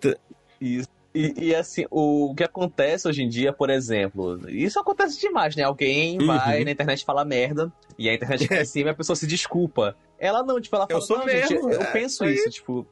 [0.60, 0.88] Isso.
[1.14, 5.62] E, e, assim, o que acontece hoje em dia, por exemplo, isso acontece demais, né?
[5.62, 6.26] Alguém Uhum.
[6.26, 9.26] vai na internet e fala merda, e a internet cai cima e a pessoa se
[9.26, 9.96] desculpa.
[10.18, 12.50] Ela não, tipo, ela Eu fala, sou não, gente, mesmo, eu é, penso isso isso,
[12.50, 12.86] tipo,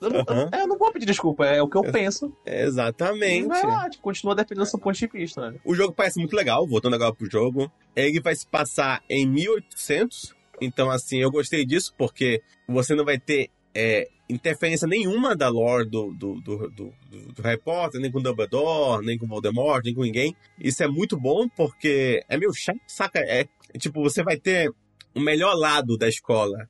[0.00, 0.50] eu, não, Aham.
[0.52, 2.32] eu não vou pedir desculpa, é o que eu penso.
[2.46, 3.48] Exatamente.
[3.66, 5.58] lá, tipo, continua defendendo seu ponto de vista, né?
[5.64, 7.70] O jogo parece muito legal, voltando agora pro jogo.
[7.96, 10.34] Ele vai se passar em 1800.
[10.60, 15.88] Então, assim, eu gostei disso porque você não vai ter é, interferência nenhuma da lore
[15.88, 16.92] do, do, do, do,
[17.34, 20.34] do- Harry Potter, nem com Dumbledore, nem com Voldemort, nem com ninguém.
[20.58, 23.20] Isso é muito bom porque é meio chato, saca?
[23.20, 23.46] É,
[23.78, 24.70] tipo, você vai ter
[25.14, 26.68] o melhor lado da escola.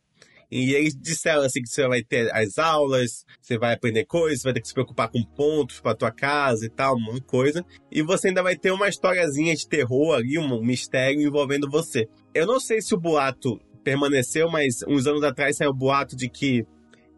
[0.51, 4.55] E eles disseram assim que você vai ter as aulas, você vai aprender coisas, vai
[4.55, 7.67] ter que se preocupar com pontos pra tua casa e tal, um monte de coisa.
[7.93, 12.09] E você ainda vai ter uma historiazinha de terror ali, um mistério envolvendo você.
[12.35, 16.31] Eu não sei se o boato permaneceu, mas uns anos atrás saiu o boato de
[16.31, 16.65] que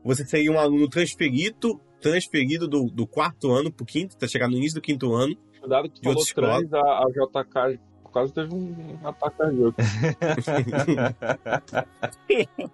[0.04, 4.58] você seria um aluno transferido, transferido do, do quarto ano pro quinto, tá chegando no
[4.58, 5.36] início do quinto ano.
[5.60, 7.78] Cuidado que tu falou trans, a, a JK
[8.10, 9.76] quase teve um ataque cardíaco.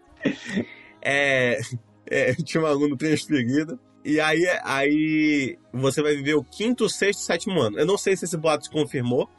[1.09, 1.61] É,
[2.07, 3.79] é, tinha um aluno transferido.
[4.05, 7.79] E aí, aí você vai viver o quinto, sexto, sétimo ano.
[7.79, 9.31] Eu não sei se esse boato se confirmou,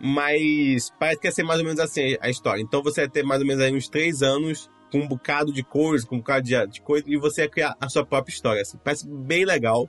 [0.00, 2.60] mas parece que ia ser mais ou menos assim a história.
[2.60, 5.62] Então você vai ter mais ou menos aí uns três anos com um bocado de
[5.62, 8.60] coisa, com um bocado de, de coisa, e você ia criar a sua própria história.
[8.60, 8.78] Assim.
[8.84, 9.88] Parece bem legal.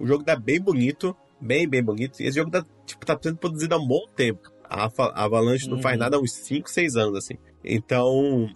[0.00, 2.20] O jogo tá bem bonito, bem, bem bonito.
[2.20, 4.50] E esse jogo tá, tipo, tá sendo produzido há um bom tempo.
[4.68, 4.90] A,
[5.24, 6.00] Avalanche não faz Uhum.
[6.00, 7.34] nada há uns 5, 6 anos, assim.
[7.64, 8.48] Então,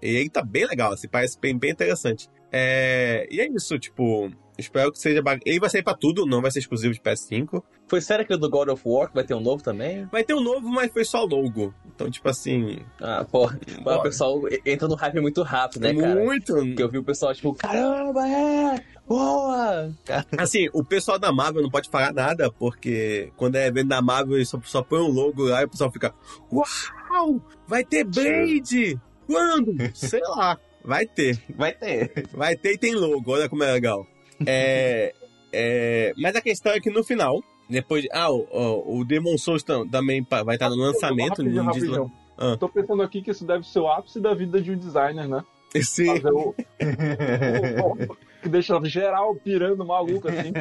[0.00, 2.28] e ele tá bem legal, assim, parece bem, bem interessante.
[2.50, 5.22] É, e é isso, tipo, Espero que seja.
[5.44, 7.62] Ele vai sair pra tudo, não vai ser exclusivo de PS5.
[7.86, 10.06] Foi sério aquele do God of War, que vai ter um novo também?
[10.06, 11.74] Vai ter um novo, mas foi só logo.
[11.86, 12.78] Então, tipo assim.
[13.00, 13.46] Ah, pô,
[13.84, 16.24] o pessoal entra no hype muito rápido, né, cara?
[16.24, 16.54] muito.
[16.54, 18.80] Porque eu vi o pessoal, tipo, caramba, é!
[19.06, 19.92] Boa!
[20.38, 24.36] Assim, o pessoal da Marvel não pode falar nada, porque quando é evento da Marvel,
[24.36, 26.14] eles só, só põe um logo lá e o pessoal fica.
[26.50, 27.40] Uau!
[27.66, 28.98] Vai ter Blade!
[29.26, 29.74] Quando?
[29.94, 30.58] Sei lá.
[30.82, 31.38] Vai ter.
[31.54, 32.28] vai ter.
[32.32, 34.06] Vai ter e tem logo, olha como é legal.
[34.46, 35.14] É,
[35.52, 38.08] é, mas a questão é que no final, depois de.
[38.12, 41.38] Ah, o, o, o Demon Souls tam- também vai estar no lançamento.
[41.38, 42.12] Rapidinho, não diz lá- rapidinho.
[42.36, 42.56] Ah.
[42.58, 45.44] Tô pensando aqui que isso deve ser o ápice da vida de um designer, né?
[45.82, 46.06] Sim.
[46.20, 50.52] Fazer o, o- que deixa geral pirando maluco, assim.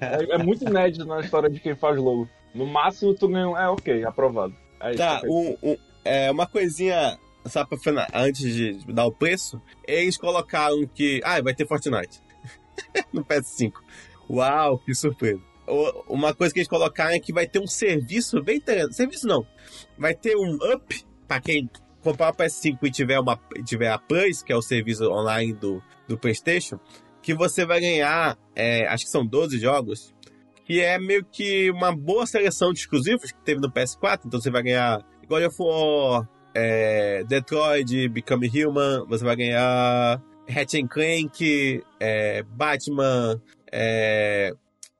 [0.00, 2.28] É, é muito inédito na história de quem faz logo.
[2.54, 3.56] No máximo tu ganha um.
[3.56, 4.54] É ok, aprovado.
[4.80, 4.98] É isso.
[4.98, 7.78] Tá, um, um- é, uma coisinha, só pra
[8.14, 11.20] antes de dar o preço, eles colocaram que.
[11.24, 12.20] Ah, vai ter Fortnite.
[13.12, 13.72] no PS5.
[14.30, 15.40] Uau, que surpresa.
[16.08, 18.96] Uma coisa que eles colocaram é que vai ter um serviço bem interessante.
[18.96, 19.46] Serviço não.
[19.98, 21.68] Vai ter um up pra quem
[22.02, 25.82] comprar o PS5 e tiver, uma, tiver a Plus, que é o serviço online do,
[26.06, 26.78] do PlayStation,
[27.20, 30.14] que você vai ganhar, é, acho que são 12 jogos,
[30.64, 34.20] que é meio que uma boa seleção de exclusivos que teve no PS4.
[34.26, 40.86] Então você vai ganhar God of War, é, Detroit, Become Human, você vai ganhar Ratchet
[40.88, 44.52] Clank, é, Batman, é,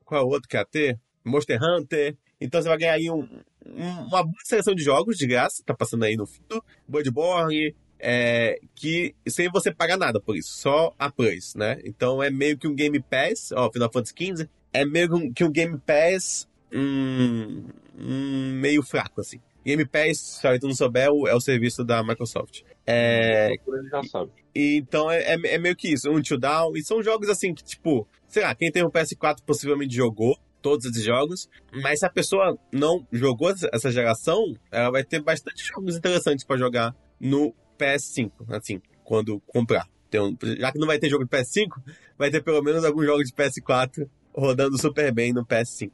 [0.05, 0.99] qual é o outro que ia ter?
[1.25, 2.17] Monster Hunter.
[2.41, 3.29] Então você vai ganhar aí um-
[3.67, 6.63] um- uma boa seleção de jogos de graça, tá passando aí no fundo.
[6.87, 11.81] Bloodborne, é, que sem você pagar nada por isso, só a Plus, né?
[11.85, 15.51] Então é meio que um Game Pass, ó, Final Fantasy XV, é meio que um
[15.51, 17.65] Game Pass hum,
[17.99, 19.41] hum, meio fraco, assim.
[19.65, 22.63] Game Pass, se tu não souber, é o- serviço da Microsoft.
[22.87, 24.31] É, ele já sabe.
[24.55, 26.75] e então é, é, é meio que isso, um two down.
[26.77, 30.87] E são jogos assim que, tipo, sei lá, quem tem um PS4 possivelmente jogou todos
[30.87, 31.49] esses jogos.
[31.83, 36.57] Mas se a pessoa não jogou essa- geração, ela vai ter bastante jogos interessantes pra
[36.57, 39.87] jogar no PS5, assim, quando comprar.
[40.09, 41.69] Então, já que não vai ter jogo de PS5,
[42.17, 45.91] vai ter pelo menos alguns jogos de PS4 rodando super bem no PS5.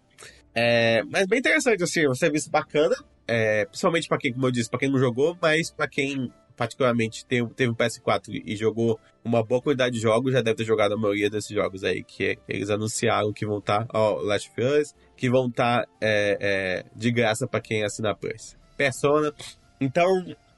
[0.54, 2.94] É, mas bem interessante, assim, um serviço bacana.
[3.26, 7.24] É, principalmente pra quem, como eu disse, pra quem não jogou, mas pra quem particularmente
[7.26, 10.92] teve, teve um PS4 e jogou uma boa quantidade de jogos, já deve ter jogado
[10.94, 14.94] a maioria desses jogos aí que eles anunciaram que vão estar, ó, Last of Us,
[15.16, 18.56] que vão estar é, é, de graça pra quem assinar Plus.
[18.76, 19.32] Persona.
[19.80, 20.08] Então,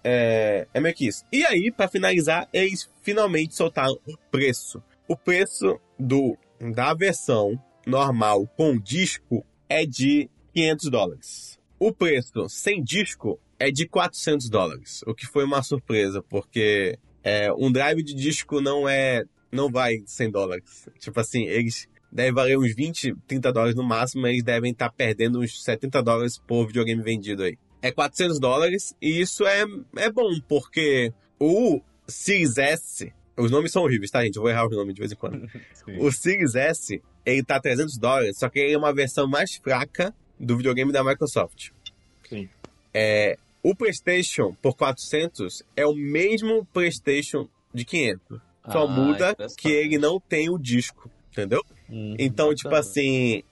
[0.02, 1.24] é, é meio que isso.
[1.32, 4.82] E aí, pra finalizar, eles finalmente soltaram o preço.
[5.08, 11.55] O preço do da versão normal com disco é de 500 dólares.
[11.78, 17.52] O preço sem disco é de 400 dólares, o que foi uma surpresa, porque é,
[17.52, 20.88] um drive de disco não é não vai 100 dólares.
[20.98, 24.90] Tipo assim, eles devem valer uns 20, 30 dólares no máximo, mas eles devem estar
[24.90, 27.58] perdendo uns 70 dólares por videogame vendido aí.
[27.82, 29.64] É 400 dólares e isso é,
[29.96, 34.36] é bom, porque o Series S, os nomes são horríveis, tá, gente?
[34.36, 35.46] Eu vou errar os nomes de vez em quando.
[36.00, 40.14] O Series S, ele tá 300 dólares, só que ele é uma versão mais fraca
[40.38, 41.70] do videogame da Microsoft.
[42.28, 42.48] Sim.
[42.92, 48.40] É, o PlayStation por 400 é o mesmo PlayStation de 500.
[48.70, 51.62] Só Ah, muda que ele não tem o disco, entendeu?
[51.88, 53.42] Hum, Então, tipo assim,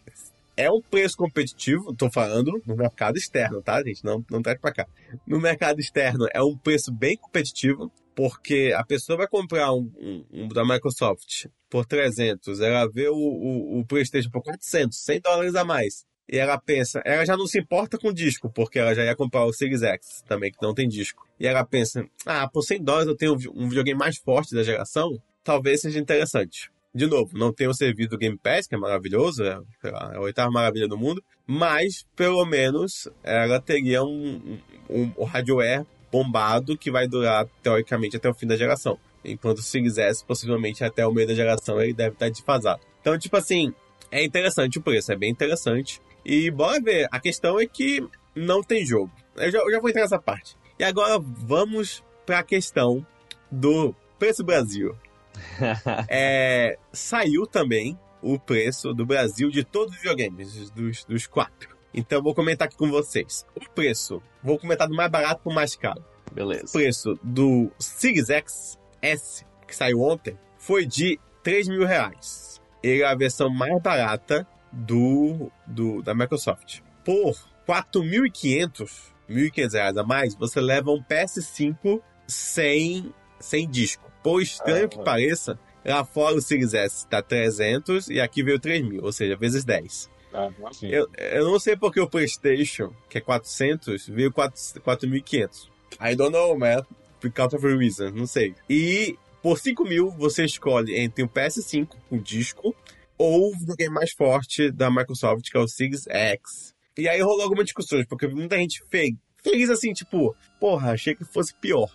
[0.56, 4.04] é um preço competitivo, tô falando no mercado externo, tá, gente?
[4.04, 4.86] Não, não traz pra cá.
[5.26, 10.24] No mercado externo é um preço bem competitivo, porque a pessoa vai comprar um, um-
[10.32, 15.54] um da Microsoft por 300, ela vê o, o, o PlayStation por 400, 100 dólares
[15.56, 16.04] a mais.
[16.28, 19.44] E ela pensa, ela já não se importa com disco, porque ela já ia comprar
[19.44, 21.26] o Series X também, que não tem disco.
[21.38, 25.10] E ela pensa, ah, por 100 dólares eu tenho um videogame mais forte da geração,
[25.42, 26.70] talvez seja interessante.
[26.94, 30.20] De novo, não tem o serviço do Game Pass, que é maravilhoso, é, é a
[30.20, 36.92] oitava maravilha do mundo, mas pelo menos ela teria um, um, um hardware bombado que
[36.92, 38.96] vai durar, teoricamente, até o fim da geração.
[39.24, 42.80] Enquanto o Series S, possivelmente até o meio da geração, ele deve estar desfasado.
[43.00, 43.74] Então, tipo assim,
[44.08, 46.00] é interessante o preço, é bem interessante.
[46.24, 49.12] E bora ver, a questão é que não tem jogo.
[49.36, 50.56] Eu já, eu já vou entrar nessa parte.
[50.78, 53.06] E agora vamos para a questão
[53.50, 54.96] do preço Brasil.
[56.08, 61.76] É, saiu também o preço do Brasil de todos os videogames, dos, dos quatro.
[61.92, 63.44] Então eu vou comentar aqui com vocês.
[63.54, 66.04] O preço, vou comentar do mais barato pro mais caro.
[66.30, 66.72] O Beleza.
[66.72, 72.60] preço do Series X S, que saiu ontem, foi de 3 mil reais.
[72.82, 76.80] Ele é a versão mais barata do, do da Microsoft.
[77.04, 78.90] Por 4.500,
[79.28, 84.10] 1.500 reais a mais, você leva um PS5 sem, sem disco.
[84.22, 85.02] Por estranho Ah, que ah.
[85.02, 89.36] pareça, Lá fora o Series S tá 300 e aqui veio 3 mil, ou seja,
[89.36, 90.10] vezes 10.
[90.32, 90.88] Ah, assim.
[90.88, 95.68] Eu, eu não sei porque o PlayStation, que é 400, veio 4 4.500.
[96.00, 96.84] I don't know, man.
[97.22, 98.54] Because of a reason, não sei.
[98.68, 102.74] E por 5 mil você escolhe entre um PS5 com disco
[103.18, 106.74] ou o videogame mais forte da Microsoft, que é o Series X.
[106.96, 111.24] E aí rolou algumas discussões, porque muita gente fez, fez assim, tipo, porra, achei que
[111.24, 111.90] fosse pior.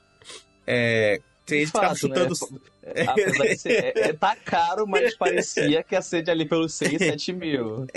[0.67, 1.21] É.
[1.45, 1.95] Tem gente que tava né?
[1.95, 2.35] chutando.
[3.07, 6.73] Apesar de ser, é, é- tá caro, mas parecia que ia ser de ali pelos
[6.73, 7.87] 6, 7 mil.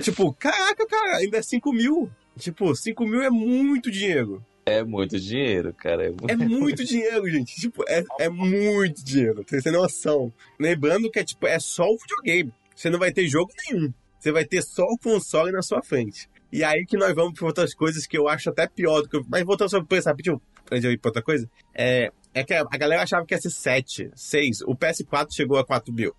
[0.00, 2.10] Tipo, caraca, cara, ainda é 5 mil.
[2.38, 4.44] Tipo, 5 mil é muito dinheiro.
[4.66, 6.06] É muito dinheiro, cara.
[6.06, 6.30] É muito...
[6.30, 7.54] É muito dinheiro, gente.
[7.60, 9.44] Tipo, é, é muito dinheiro.
[9.46, 10.32] Você tem noção.
[10.58, 12.52] Lembrando que é, tipo, é só o videogame.
[12.74, 13.92] Você não vai ter jogo nenhum.
[14.18, 16.28] Você vai ter só o console na sua frente.
[16.50, 19.16] E aí que nós vamos para outras coisas que eu acho até pior do que.
[19.16, 21.50] eu- Mas voltando sobre o preço rapidinho, de eu ir pra outra coisa.
[21.74, 24.62] É, é que a galera achava que ia ser 7, 6.
[24.62, 26.14] O PS4 chegou a 4 mil.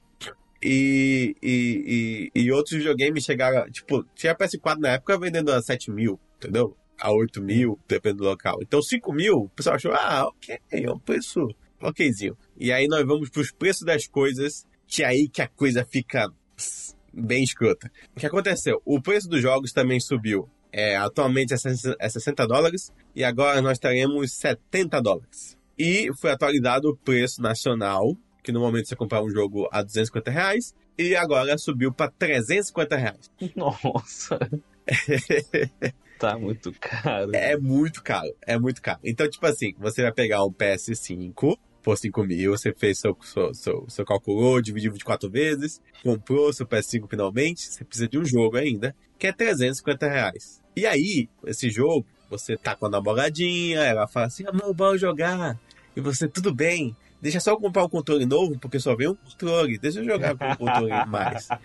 [0.63, 3.69] E, e, e, e outros videogames chegaram.
[3.71, 6.75] Tipo, tinha PS4 na época vendendo a 7 mil, entendeu?
[6.99, 8.59] A 8 mil, depende do local.
[8.61, 11.47] Então 5 mil, o pessoal achou, ah, ok, é um preço
[11.81, 12.37] okzinho.
[12.57, 16.29] E aí nós vamos pros preços das coisas, que é aí que a coisa fica
[16.55, 17.91] pss, bem escrota.
[18.15, 18.81] O que aconteceu?
[18.85, 20.49] O preço dos jogos também subiu.
[20.71, 25.57] É, atualmente é 60 é 60 dólares e agora nós teremos 70 dólares.
[25.77, 30.31] E foi atualizado o preço nacional, que no momento você comprar um jogo a 250
[30.31, 33.31] reais, e agora subiu para 350 reais.
[33.55, 34.39] Nossa.
[36.19, 37.31] tá muito caro.
[37.33, 38.99] É muito caro, é muito caro.
[39.03, 43.53] Então, tipo assim, você vai pegar um PS5 por 5 mil, você fez seu, seu,
[43.53, 48.57] seu, seu calculou, dividiu 24 vezes, comprou seu PS5 finalmente, você precisa de um jogo
[48.57, 50.63] ainda, que é 350 reais.
[50.75, 55.59] E aí, esse jogo, você tá com a namoradinha, ela fala assim, amor, bora jogar.
[55.95, 59.15] E você, tudo bem, deixa só eu comprar um controle novo, porque só vem um
[59.15, 61.47] controle, deixa eu jogar com um controle mais.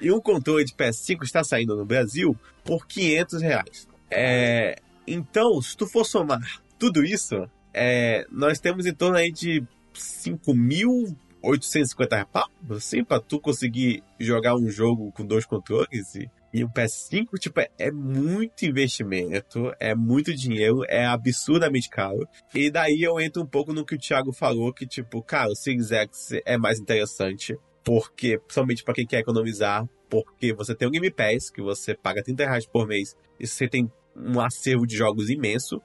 [0.00, 3.86] E um controle de PS5 está saindo no Brasil por 500 reais.
[4.10, 6.40] É, então, se tu for somar
[6.78, 9.62] tudo isso, é, nós temos em torno aí de
[9.94, 16.68] 5.850 pau, assim, pra tu conseguir jogar um jogo com dois controles e, e um
[16.68, 22.28] PS5, tipo, é, é muito investimento, é muito dinheiro, é absurdamente caro.
[22.54, 25.56] E daí eu entro um pouco no que o Thiago falou, que tipo, cara, o
[25.56, 30.90] Series X é mais interessante, porque, principalmente para quem quer economizar, porque você tem o
[30.90, 34.96] Game Pass, que você paga 30 reais por mês, e você tem um acervo de
[34.96, 35.82] jogos imenso.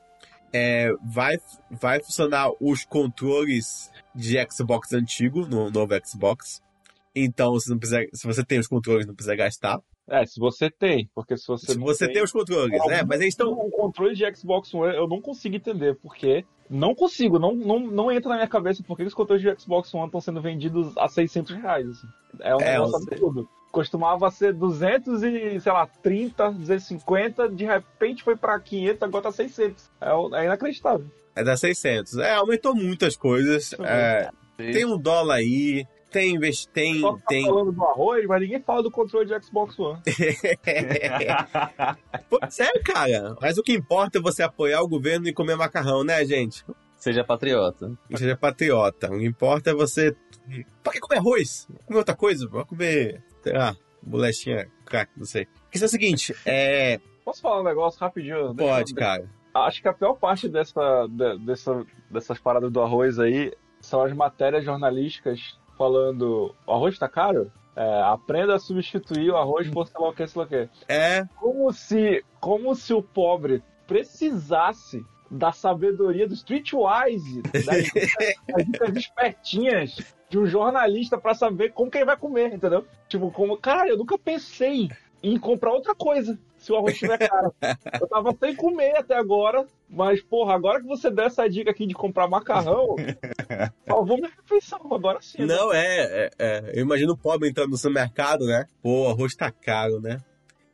[0.52, 1.38] É, vai,
[1.70, 6.62] vai funcionar os controles de Xbox antigo no novo Xbox.
[7.14, 9.80] Então, você não precisa, se você tem os controles, não precisa gastar.
[10.10, 13.04] É, se você tem, porque se você Se não você tem os controles, né?
[13.08, 13.52] Mas eles estão.
[13.52, 18.12] O controle de Xbox One eu não consigo entender, porque não consigo, não, não, não
[18.12, 21.56] entra na minha cabeça porque os controles de Xbox One estão sendo vendidos a 600
[21.56, 21.88] reais.
[21.88, 22.08] assim.
[22.42, 23.50] É um É, negócio absurdo.
[23.72, 29.32] Costumava ser 200 e, sei lá, 30, 250, de repente foi pra 500, agora tá
[29.32, 29.90] 600.
[30.02, 30.10] É,
[30.42, 31.06] é inacreditável.
[31.36, 32.18] É da 600.
[32.18, 33.74] É, aumentou muitas coisas.
[33.80, 35.86] É, tem um dólar aí.
[36.12, 36.40] Tem,
[36.74, 40.02] tem, Só tá tem, falando do arroz, mas ninguém fala do controle de Xbox One.
[42.30, 43.36] Pois é, cara.
[43.42, 46.64] Mas o que importa é você apoiar o governo e comer macarrão, né, gente?
[46.96, 47.92] Seja patriota.
[48.16, 49.08] Seja patriota.
[49.08, 50.16] O que importa é você.
[50.84, 51.68] Pra que comer arroz?
[51.86, 52.48] Comer outra coisa?
[52.48, 55.48] Vai comer, sei lá, bolachinha, crack, não sei.
[55.74, 57.00] Isso é o seguinte, é.
[57.24, 58.54] Posso falar um negócio rapidinho?
[58.54, 59.30] Deixa eu- Pode, cara.
[59.54, 64.14] Acho que a pior parte dessa, de- dessa, dessas paradas do arroz aí são as
[64.14, 67.50] matérias jornalísticas falando: o arroz tá caro?
[67.74, 70.70] É, aprenda a substituir o arroz por sei lá o que, sei lá o que.
[70.90, 71.26] É.
[71.38, 79.98] Como se, como se o pobre precisasse da sabedoria do Streetwise, das, das dicas espertinhas
[80.30, 82.86] de um jornalista pra saber como que ele vai comer, entendeu?
[83.08, 84.90] Tipo, como, cara, eu nunca pensei
[85.24, 86.38] em comprar outra coisa
[86.70, 87.52] se o arroz estiver caro.
[88.00, 91.88] Eu tava sem comer até agora, mas, porra, agora que você deu essa dica aqui
[91.88, 92.96] de comprar macarrão,
[93.88, 95.40] salvou minha refeição, agora sim.
[95.40, 95.46] né?
[95.48, 96.72] Não, é, é, é.
[96.76, 98.66] Eu imagino o pobre entrando no supermercado, né?
[98.84, 100.20] Pô, o arroz tá caro, né?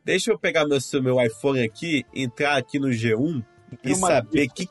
[0.04, 3.42] Deixa eu pegar meu, meu iPhone aqui, entrar aqui no G1
[3.82, 4.66] e saber o que,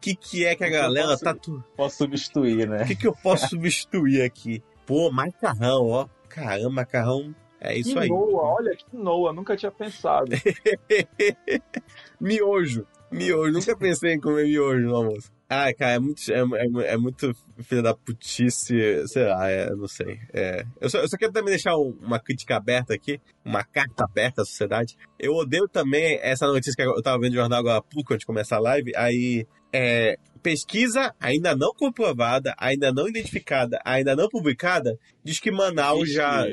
[0.00, 1.34] que, que é que a galera posso- tá.
[1.34, 2.82] tu- Posso substituir, né?
[2.82, 4.62] O que, que eu posso substituir aqui?
[4.84, 6.06] Pô, macarrão, ó.
[6.28, 7.34] Caramba, macarrão.
[7.60, 8.08] É isso aí.
[8.08, 10.30] Quinoa, olha, quinoa, nunca tinha pensado.
[12.20, 12.86] Miojo.
[13.10, 13.52] Miojo.
[13.52, 15.30] Nunca pensei em comer miojo no almoço.
[15.48, 19.86] Ah, cara, é muito, é, é- é muito filha da putice, sei lá, é, não
[19.86, 20.18] sei.
[20.32, 24.02] É, eu, só, eu só quero também deixar um- uma crítica aberta aqui, uma carta
[24.04, 24.96] aberta à sociedade.
[25.16, 28.22] Eu odeio também essa notícia que eu tava vendo no jornal agora há pouco, antes
[28.22, 34.28] de começar a live, aí é, pesquisa ainda não comprovada, ainda não identificada, ainda não
[34.28, 36.46] publicada, diz que Manaus já,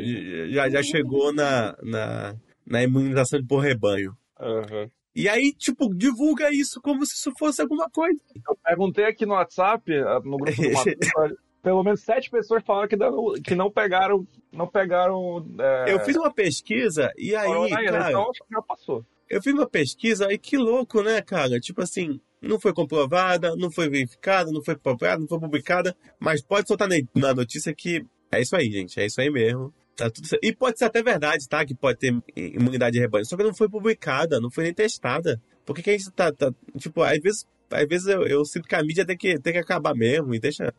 [0.50, 4.16] já, já chegou na, na, na imunização por rebanho.
[4.40, 4.90] Aham.
[5.16, 8.20] E aí, tipo, divulga isso como se isso fosse alguma coisa.
[8.48, 12.88] Eu perguntei aqui no WhatsApp, ah, no grupo do Matheus, pelo menos sete pessoas falaram
[12.88, 14.26] que não, que não pegaram.
[14.52, 15.46] Não pegaram.
[15.60, 19.06] É, Eu fiz uma pesquisa e aí, corona cara, então acho que já passou.
[19.34, 21.60] Eu fiz uma pesquisa e que louco, né, cara?
[21.60, 26.42] Tipo assim, não foi comprovada, não foi verificada, não foi publicada, não foi publicada, mas
[26.42, 29.74] pode soltar na- notícia que é isso aí, gente, é isso aí mesmo.
[29.96, 30.44] Tá tudo certo.
[30.44, 31.64] E pode ser até verdade, tá?
[31.64, 33.26] Que pode ter imunidade de rebanho.
[33.26, 35.40] Só que não foi publicada, não foi nem testada.
[35.64, 38.68] Por que, que a gente tá, tá- Tipo, às vezes, às vezes eu, eu sinto
[38.68, 40.74] que a mídia tem que, tem que acabar mesmo e deixa.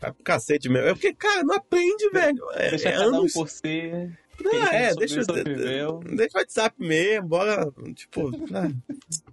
[0.00, 0.88] Vai pro cacete mesmo.
[0.88, 2.44] É porque, cara, não aprende, velho.
[2.54, 3.32] É, Deixa é cada um anos.
[3.32, 4.10] por si.
[4.42, 5.20] Não, é, deixa,
[6.14, 8.70] deixa o WhatsApp mesmo, bora, tipo, ah,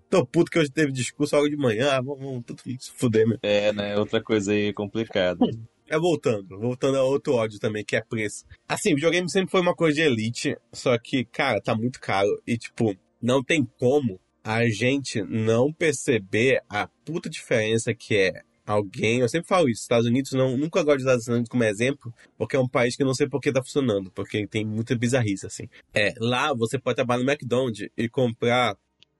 [0.09, 3.37] tô puto que hoje teve discurso logo de manhã, vamos, vamos tudo se fuder, meu.
[3.41, 3.97] É, né?
[3.97, 5.45] Outra coisa aí complicada.
[5.87, 8.43] É voltando, voltando a outro ódio também, que é preço.
[8.67, 12.57] Assim, videogame sempre foi uma coisa de elite, só que, cara, tá muito caro e,
[12.57, 19.29] tipo, não tem como a gente não perceber a puta diferença que é alguém, eu
[19.29, 22.13] sempre falo isso, Estados Unidos, não, nunca gosto de usar os Estados Unidos como exemplo,
[22.37, 24.95] porque é um país que eu não sei por que tá funcionando, porque tem muita
[24.95, 25.69] bizarrice, assim.
[25.93, 28.75] É, lá você pode trabalhar no McDonald's e comprar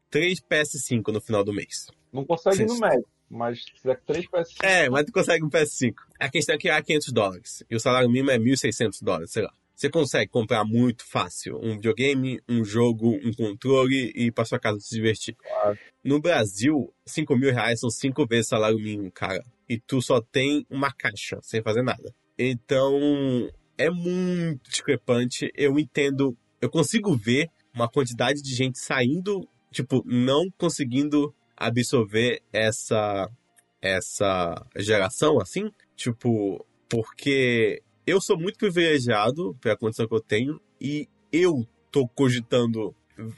[0.09, 1.87] três PS5 no final do mês.
[2.11, 4.63] Não consegue ir no médico, mas se fizer três PS5.
[4.63, 5.93] É, mas tu consegue um PS5.
[6.19, 7.63] A questão é que é 500 dólares.
[7.69, 9.53] E o salário mínimo é 1.600 dólares, sei lá.
[9.75, 14.57] Você consegue comprar muito fácil um videogame, um jogo, um controle e ir pra sua
[14.57, 15.35] casa se divertir.
[15.35, 15.77] Claro.
[16.03, 19.43] No Brasil, 5 mil reais são cinco vezes salário mínimo, cara.
[19.67, 22.13] E tu só tem uma caixa, sem fazer nada.
[22.37, 25.51] Então, é muito discrepante.
[25.55, 33.29] Eu entendo, eu consigo ver uma quantidade de gente saindo, tipo, não conseguindo absorver essa
[33.81, 41.07] essa geração assim, tipo, porque eu sou muito privilegiado pela condição que eu tenho e
[41.31, 42.95] eu tô cogitando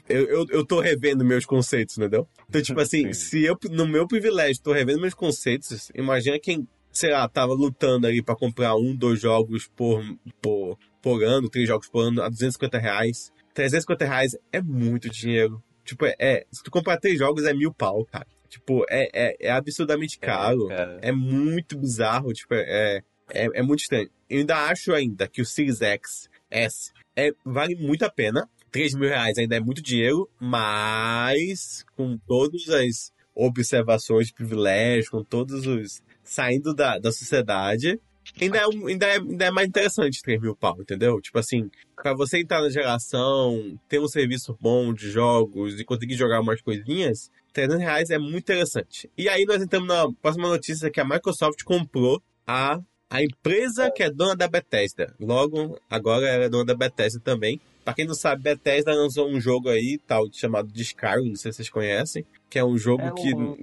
[0.08, 2.26] eu, eu, eu tô revendo meus conceitos, entendeu?
[2.48, 3.12] Então, tipo assim, Sim.
[3.12, 8.06] se eu, no meu privilégio, tô revendo meus conceitos, imagina quem, sei lá, tava lutando
[8.06, 10.02] ali pra comprar um, dois jogos por,
[10.42, 13.32] por, por ano, três jogos por ano, a 250 reais.
[13.54, 15.62] 350 reais é muito dinheiro.
[15.84, 18.26] Tipo, é, é- se tu comprar três jogos é mil pau, cara.
[18.48, 20.68] Tipo, é, é, é absurdamente caro.
[20.68, 20.98] cara.
[21.02, 24.10] É muito bizarro, tipo, é, é, é muito estranho.
[24.28, 28.48] Eu ainda acho ainda que o Series X S é, vale muito a pena.
[28.70, 35.24] 3 mil reais ainda é muito dinheiro, mas com todas as observações de privilégio, com
[35.24, 36.02] todos os.
[36.22, 37.98] saindo da, da sociedade,
[38.40, 41.20] ainda é, ainda, é, ainda é mais interessante 3 mil pau, entendeu?
[41.20, 46.16] Tipo assim, pra você entrar na geração, ter um serviço bom de jogos e conseguir
[46.16, 49.10] jogar umas coisinhas, 300 reais é muito interessante.
[49.16, 54.02] E aí nós entramos na próxima notícia que a Microsoft comprou a, a empresa que
[54.02, 55.14] é dona da Bethesda.
[55.18, 57.60] Logo, agora ela é dona da Bethesda também.
[57.84, 61.56] Pra quem não sabe, Bethesda lançou um jogo aí, tal, chamado Skyrim, não sei se
[61.56, 63.56] vocês conhecem, que é um jogo É que um-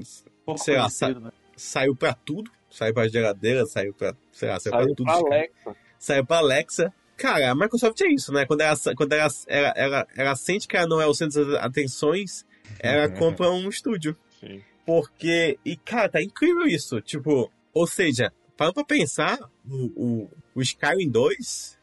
[0.46, 1.32] Pouco Sei lá, conhecido, né?
[1.56, 2.52] saiu pra tudo.
[2.70, 5.06] Saiu pra geladeira, saiu pra, sei lá, saiu, pra Saiu tudo.
[5.06, 5.76] pra Alexa.
[5.98, 6.94] Saiu pra Alexa.
[7.18, 8.46] Cara, a Microsoft é isso, né?
[8.46, 11.64] Quando ela, quando ela, ela, ela, ela sente que ela não é o centro das
[11.64, 12.46] atenções,
[12.80, 14.16] ela compra um estúdio.
[14.40, 14.62] Sim.
[14.86, 17.00] Porque, e cara, tá incrível isso.
[17.02, 19.40] Tipo, ou seja, para pra pensar,
[19.70, 21.78] o, o, o Skyrim 2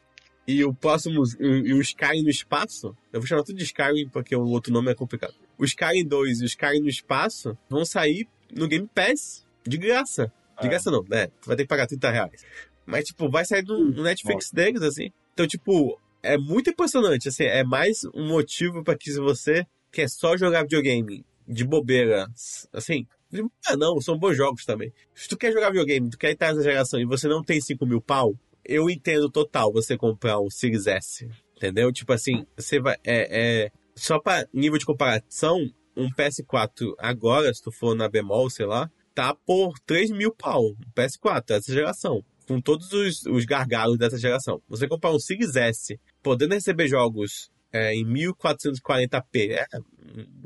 [0.47, 4.35] e o próximo, e, o Skyrim no espaço, eu vou chamar tudo de Skyrim porque
[4.35, 5.33] o outro nome é complicado.
[5.57, 10.31] O Skyrim 2 e o Skyrim no espaço vão sair no Game Pass, de graça.
[10.59, 10.69] De É.
[10.69, 11.27] graça não, né?
[11.41, 12.45] Tu vai ter que pagar 30 reais.
[12.85, 15.11] Mas, tipo, vai sair no, Netflix deles, assim.
[15.33, 20.09] Então, tipo, é muito impressionante, assim, é mais um motivo para que se você quer
[20.09, 22.27] só jogar videogame de bobeira,
[22.71, 23.07] assim,
[23.67, 24.91] ah, não, são bons jogos também.
[25.13, 27.85] Se tu quer jogar videogame, tu quer estar nessa geração e você não tem 5
[27.85, 28.33] mil pau,
[28.65, 31.91] eu entendo total você comprar um Series S, entendeu?
[31.91, 35.59] Tipo assim, você vai, é, é só para nível de comparação,
[35.95, 40.63] um PS4 agora, se tu for na bemol, sei lá, tá por 3 mil pau,
[40.65, 42.23] um PS4 dessa geração.
[42.47, 44.61] Com todos os, os gargalos dessa geração.
[44.67, 49.65] Você comprar um Series S, podendo receber jogos é, em 1440p, é,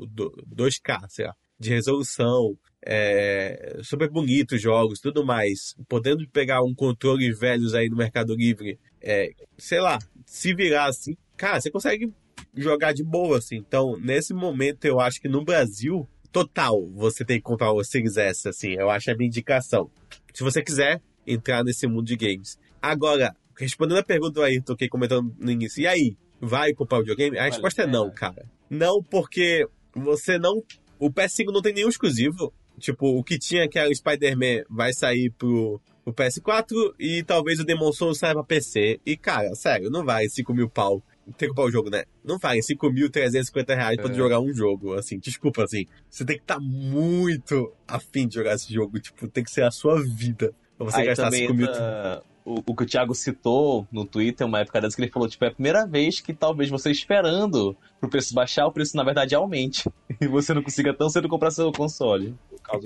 [0.08, 6.74] do- 2K, sei lá, de resolução, é, super bonitos jogos, tudo mais, podendo pegar um
[6.74, 12.12] controle velhos aí no Mercado Livre, é, sei lá, se virar assim, cara, você consegue
[12.54, 13.56] jogar de boa, assim.
[13.56, 18.16] Então, nesse momento, eu acho que no Brasil, total, você tem que comprar o Series
[18.16, 19.90] S, assim, eu acho a minha indicação.
[20.32, 22.58] Se você quiser entrar nesse mundo de games.
[22.80, 27.00] Agora, respondendo a pergunta do Ayrton, que comentando no início, e aí, vai comprar o
[27.00, 27.38] videogame?
[27.38, 28.14] A resposta é não, pena.
[28.14, 28.46] cara.
[28.70, 30.62] Não, porque você não.
[30.98, 32.52] O PS5 não tem nenhum exclusivo.
[32.78, 37.58] Tipo, o que tinha que era o Spider-Man vai sair pro, pro PS4 e talvez
[37.58, 39.00] o Demon Souls saia pra PC.
[39.04, 41.02] E, cara, sério, não vai 5 mil pau.
[41.36, 42.04] Tem que comprar o jogo, né?
[42.24, 44.14] Não vai 5.350 reais pra É.
[44.14, 44.94] jogar um jogo.
[44.94, 45.86] Assim, desculpa, assim.
[46.08, 48.98] Você tem que estar muito afim de jogar esse jogo.
[48.98, 50.54] Tipo, tem que ser a sua vida.
[50.76, 51.66] Pra você Aí gastar também 5 mil.
[51.66, 55.28] entra o, o que o Thiago citou no Twitter, uma época dessa, que ele falou,
[55.28, 59.04] tipo, é a primeira vez que talvez você esperando pro preço baixar, o preço na
[59.04, 59.88] verdade aumente.
[60.20, 62.34] E você não consiga tão cedo comprar seu console.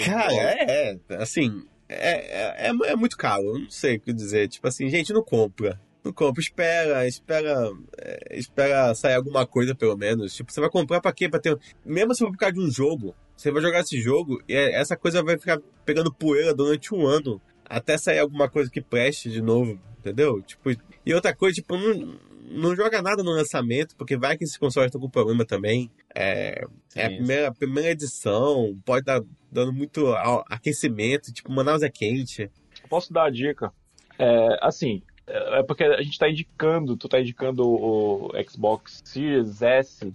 [0.05, 4.13] Cara, é, é, assim, é, é, é, é muito caro, eu não sei o que
[4.13, 4.49] dizer.
[4.49, 5.81] Tipo assim, gente, não compra.
[6.05, 10.35] Não compra, espera, espera, é, espera sair alguma coisa pelo menos.
[10.35, 11.27] Tipo, você vai comprar pra quê?
[11.27, 11.57] Pra ter.
[11.87, 14.75] Mesmo se for por causa de um jogo, você vai jogar esse jogo e é-
[14.75, 17.41] essa coisa vai ficar pegando poeira durante um ano.
[17.75, 20.43] Até sair alguma coisa que preste de novo, entendeu?
[20.43, 20.71] Tipo,
[21.07, 22.19] e outra coisa, tipo, não,
[22.51, 25.91] não joga nada no lançamento, porque vai que esses consoles estão com problema também.
[26.15, 26.65] É,
[26.95, 27.17] é a Sim.
[27.17, 30.07] primeira, a primeira edição, pode estar dando muito
[30.49, 32.51] aquecimento, tipo, Manaus é quente.
[32.89, 33.73] Posso dar a dica?
[34.19, 39.01] É, assim, é é porque a gente tá indicando, tu tá indicando o, o Xbox
[39.05, 40.13] Series S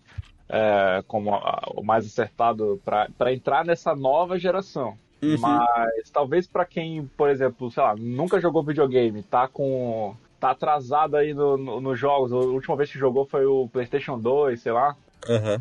[0.49, 4.97] é, como a- o mais acertado para entrar nessa nova geração.
[5.21, 5.35] Uhum.
[5.39, 10.15] Mas talvez pra quem, por exemplo, sei lá, nunca jogou videogame, tá com.
[10.39, 12.31] tá atrasado aí no- no- nos jogos.
[12.31, 14.95] A última vez que jogou foi o PlayStation 2, sei lá.
[15.27, 15.57] Aham.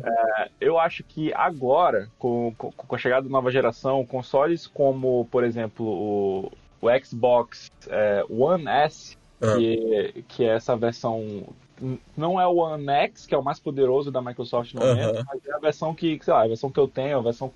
[0.61, 5.43] Eu acho que agora, com, com, com a chegada da nova geração, consoles como, por
[5.43, 9.55] exemplo, o, o Xbox é, One S, Ah.
[9.57, 11.43] que, que é essa versão.
[12.15, 15.45] Não é o One X, que é o mais poderoso da Microsoft no momento, mas
[15.45, 17.51] é a versão que, sei lá, a versão que eu tenho, a versão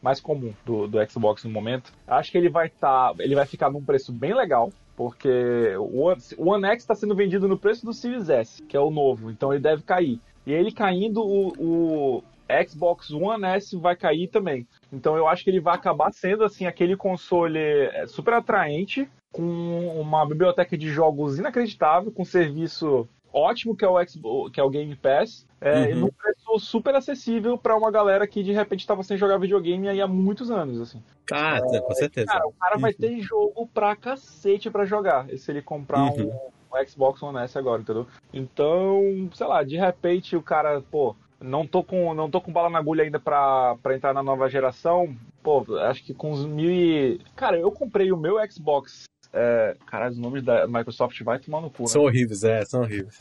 [0.00, 1.92] mais comum do, do Xbox no momento.
[2.06, 3.14] Acho que ele vai estar.
[3.18, 4.70] ele vai ficar num preço bem legal.
[4.96, 8.76] Porque o One, o One X está sendo vendido no preço do Series S, que
[8.76, 10.18] é o novo, então ele deve cair.
[10.46, 12.24] E ele caindo, o, o
[12.66, 14.66] Xbox One S vai cair também.
[14.92, 20.00] Então eu acho que ele vai acabar sendo assim aquele console é, super atraente, com
[20.00, 23.06] uma biblioteca de jogos inacreditável, com serviço
[23.36, 26.00] ótimo que é o, Xbox, que é o Game Pass, é, Uhum.
[26.00, 30.00] num preço super acessível para uma galera que de repente estava sem jogar videogame aí
[30.00, 30.80] há muitos anos.
[30.80, 31.02] Assim.
[31.30, 32.26] Ah, tá, com certeza.
[32.32, 32.96] Cara, o cara vai Uhum.
[32.98, 36.32] ter jogo pra cacete pra jogar se ele comprar Uhum.
[36.72, 38.06] um, um Xbox One S agora, entendeu?
[38.32, 42.70] Então, sei lá, de repente o cara, pô, não tô com, não tô com bala
[42.70, 45.14] na agulha ainda pra, pra entrar na nova geração.
[45.42, 47.20] Pô, acho que com os mil e.
[47.36, 49.04] Cara, eu comprei o meu Xbox.
[49.32, 51.88] É, caralho, os nomes da Microsoft vai tomar no cu, né?
[51.88, 53.20] São horríveis, é, são horríveis.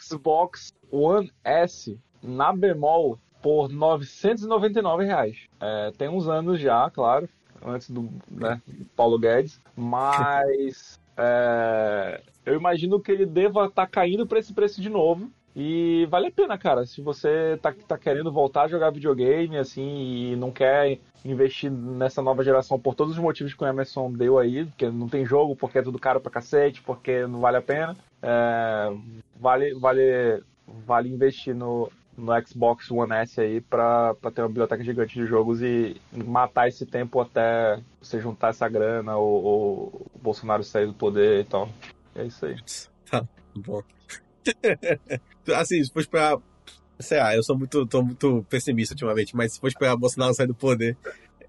[0.00, 5.36] Xbox One S na bemol por 999 reais.
[5.60, 7.28] É, tem uns anos já, claro,
[7.64, 8.60] antes do né,
[8.96, 14.88] Paulo Guedes, mas é, eu imagino que ele deva estar caindo para esse preço de
[14.88, 15.30] novo.
[15.54, 16.86] E vale a pena, cara.
[16.86, 22.22] Se você tá, tá querendo voltar a jogar videogame, assim, e não quer investir nessa
[22.22, 25.56] nova geração por todos os motivos que o Emerson deu aí, porque não tem jogo,
[25.56, 28.92] porque é tudo caro pra cacete, porque não vale a pena, é,
[29.38, 30.42] vale, vale,
[30.86, 35.26] vale investir no, no Xbox One S aí pra, pra ter uma biblioteca gigante de
[35.26, 40.86] jogos e matar esse tempo até você juntar essa grana ou, ou o Bolsonaro sair
[40.86, 41.68] do poder e tal.
[42.14, 42.56] É isso aí.
[43.10, 43.24] Tá
[43.56, 43.82] bom.
[45.54, 46.38] assim, se for esperar.
[46.98, 50.46] Sei lá, eu sou muito, tô muito pessimista ultimamente, mas se for esperar Bolsonaro sair
[50.46, 50.96] do poder.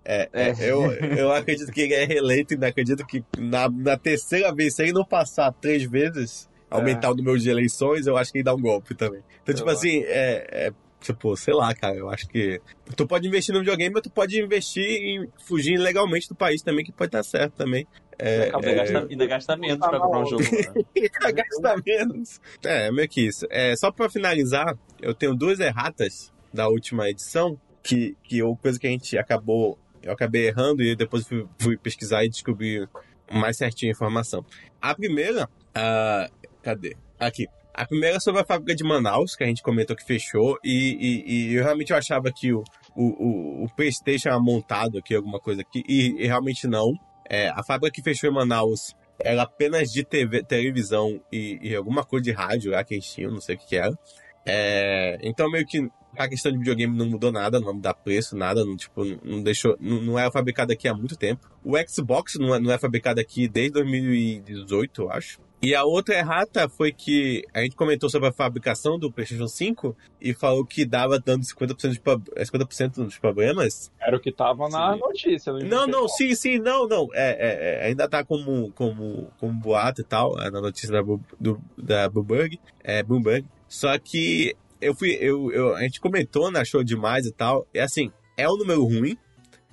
[0.03, 0.55] É, é, É.
[0.59, 4.75] Eu, eu acredito que ele é reeleito e ainda acredito que na, na terceira vez,
[4.75, 8.45] se ele não passar três vezes, aumentar o número de eleições, eu acho que ele
[8.45, 9.21] dá um golpe também.
[9.43, 12.61] Então, tipo Eu assim, é, é, Tipo, sei lá, cara, eu acho que.
[12.95, 16.85] Tu pode investir no videogame, mas tu pode investir em fugir legalmente do país também,
[16.85, 17.87] que pode dar certo também.
[18.23, 20.43] É, Acabou Ainda, é, gasta, ainda gasta menos pra comprar um jogo.
[20.43, 20.83] né?
[21.21, 22.39] Vai gastar menos.
[22.63, 23.47] É, meio que isso.
[23.49, 28.79] É, só pra finalizar, eu tenho duas erratas da última edição, que, que uma coisa
[28.79, 29.77] que a gente acabou.
[30.03, 32.87] Eu acabei errando e depois fui, fui pesquisar e descobri
[33.31, 34.45] mais certinho a informação.
[34.79, 35.49] A primeira.
[35.73, 36.29] ah,
[36.61, 36.95] cadê?
[37.19, 37.47] Aqui.
[37.73, 40.97] A primeira é sobre a fábrica de Manaus, que a gente comentou que fechou, e,
[41.25, 42.63] e, e eu realmente eu achava que o,
[42.95, 46.91] o, o, o PlayStation era montado aqui, alguma coisa aqui, e, e realmente não.
[47.33, 52.03] É, a fábrica que fechou em Manaus era apenas de TV, televisão e, e alguma
[52.03, 53.97] coisa de rádio lá que eles não sei o que, que era.
[54.45, 58.65] É, então meio que a questão de videogame não mudou nada, não dá preço, nada,
[58.65, 61.49] não, tipo, não deixou, não, não é fabricado aqui há muito tempo.
[61.63, 65.39] O Xbox não é, não é fabricado aqui desde 2018, eu acho.
[65.63, 69.95] E a outra errata foi que a gente comentou sobre a fabricação do PlayStation 5
[70.19, 73.91] e falou que dava dando 50%, de, prob- é, 50 dos problemas.
[73.99, 74.99] Era o que tava na Sim.
[74.99, 75.53] notícia.
[75.53, 77.09] Não, não, sim, sim, não, não.
[77.13, 81.01] É, é, é, ainda tá como, como, como boato e tal, é, na notícia da,
[81.39, 83.45] do, da Bloomberg, é, Bloomberg.
[83.67, 87.67] Só que eu fui, eu, eu, a gente comentou, né, achou demais e tal.
[87.71, 89.15] E assim, é um número ruim,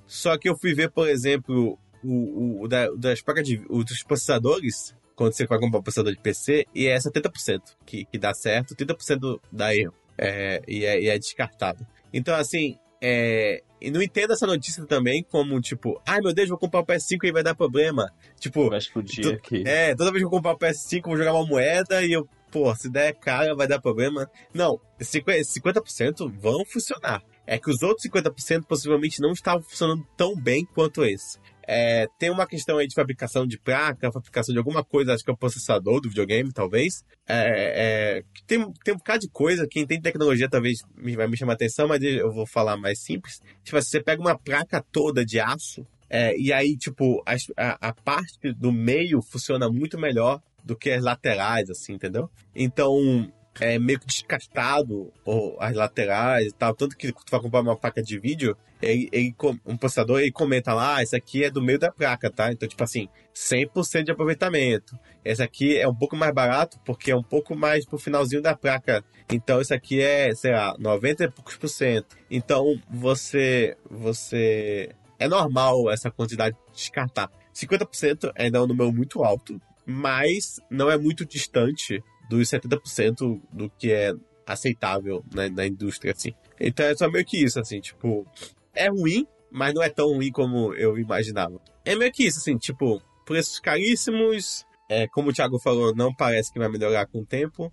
[0.05, 4.03] Só que eu fui ver, por exemplo, o, o, o da, das placas de, dos
[4.03, 8.33] processadores, quando você vai comprar um processador de PC, e é 70% que, que dá
[8.33, 9.93] certo, 30% dá erro.
[10.17, 11.85] É, e, é, e é descartado.
[12.13, 16.57] Então, assim, é, e não entendo essa notícia também como, tipo, ai meu Deus, vou
[16.57, 18.09] comprar o PS5 e vai dar problema.
[18.39, 19.63] Tipo, Vai explodir aqui.
[19.67, 22.25] é, toda vez que eu comprar o PS5, eu vou jogar uma moeda e eu,
[22.49, 24.25] pô, se der cara, vai dar problema.
[24.53, 27.21] Não, 50%, 50% vão funcionar.
[27.45, 31.39] É que os outros 50% possivelmente não estavam funcionando tão bem quanto esse.
[31.71, 35.29] É, tem uma questão aí de fabricação de placa, fabricação de alguma coisa, acho que
[35.29, 37.03] é o processador do videogame, talvez.
[37.27, 41.37] É, é, tem, tem um bocado de coisa, quem tem tecnologia talvez me, vai me
[41.37, 43.39] chamar atenção, mas eu vou falar mais simples.
[43.63, 47.89] Tipo, assim, você pega uma placa toda de aço, é, e aí, tipo, as- a,
[47.89, 52.31] a parte do meio funciona muito melhor do que as laterais, assim, entendeu?
[52.55, 56.73] Então, é meio que descartado ou, as laterais e tal.
[56.73, 59.35] Tanto que tu vai comprar uma placa de vídeo, ele, ele
[59.65, 62.51] um processador, ele comenta lá, ah, esse aqui é do meio da placa, tá?
[62.51, 64.97] Então, tipo assim, 100% de aproveitamento.
[65.23, 68.55] Esse aqui é um pouco mais barato, porque é um pouco mais pro finalzinho da
[68.55, 69.03] placa.
[69.31, 72.17] Então, esse aqui é, sei lá, 90 e poucos por cento.
[72.31, 74.89] Então, você, você...
[75.17, 77.29] É normal essa quantidade descartar.
[77.53, 83.69] 50% ainda é um número muito alto, mas não é muito distante dos 70% do
[83.71, 84.13] que é
[84.45, 86.33] aceitável na, na indústria, assim.
[86.59, 88.25] Então é só meio que isso, assim, tipo,
[88.73, 91.59] é ruim, mas não é tão ruim como eu imaginava.
[91.83, 96.51] É meio que isso, assim, tipo, preços caríssimos, é, como o Thiago falou, não parece
[96.51, 97.71] que vai melhorar com o tempo.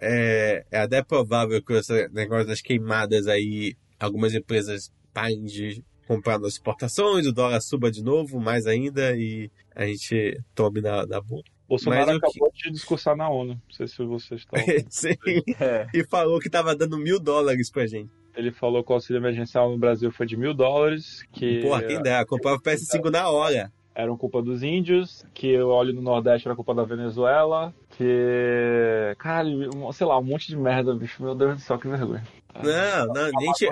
[0.00, 6.38] É, é até provável que esse negócio das queimadas aí, algumas empresas parem de comprar
[6.38, 11.20] nas exportações, o dólar suba de novo, mais ainda, e a gente tome na, na
[11.20, 11.42] boa.
[11.70, 13.54] Bolsonaro o que- acabou de discursar na ONU.
[13.54, 14.58] Não sei se vocês estão.
[14.90, 15.14] Sim.
[15.60, 15.86] É.
[15.94, 18.10] E falou que tava dando mil dólares pra gente.
[18.36, 22.00] Ele falou que o auxílio emergencial no Brasil foi de mil dólares, que Porra, quem
[22.02, 23.72] dera, comprava o PS5 na hora.
[23.94, 29.14] eram culpa dos índios, que o óleo no Nordeste era culpa da Venezuela, que.
[29.18, 31.22] Caralho, um- sei lá, um monte de merda, bicho.
[31.22, 32.22] Meu Deus do céu, que vergonha.
[32.54, 33.68] Não, não, a gente.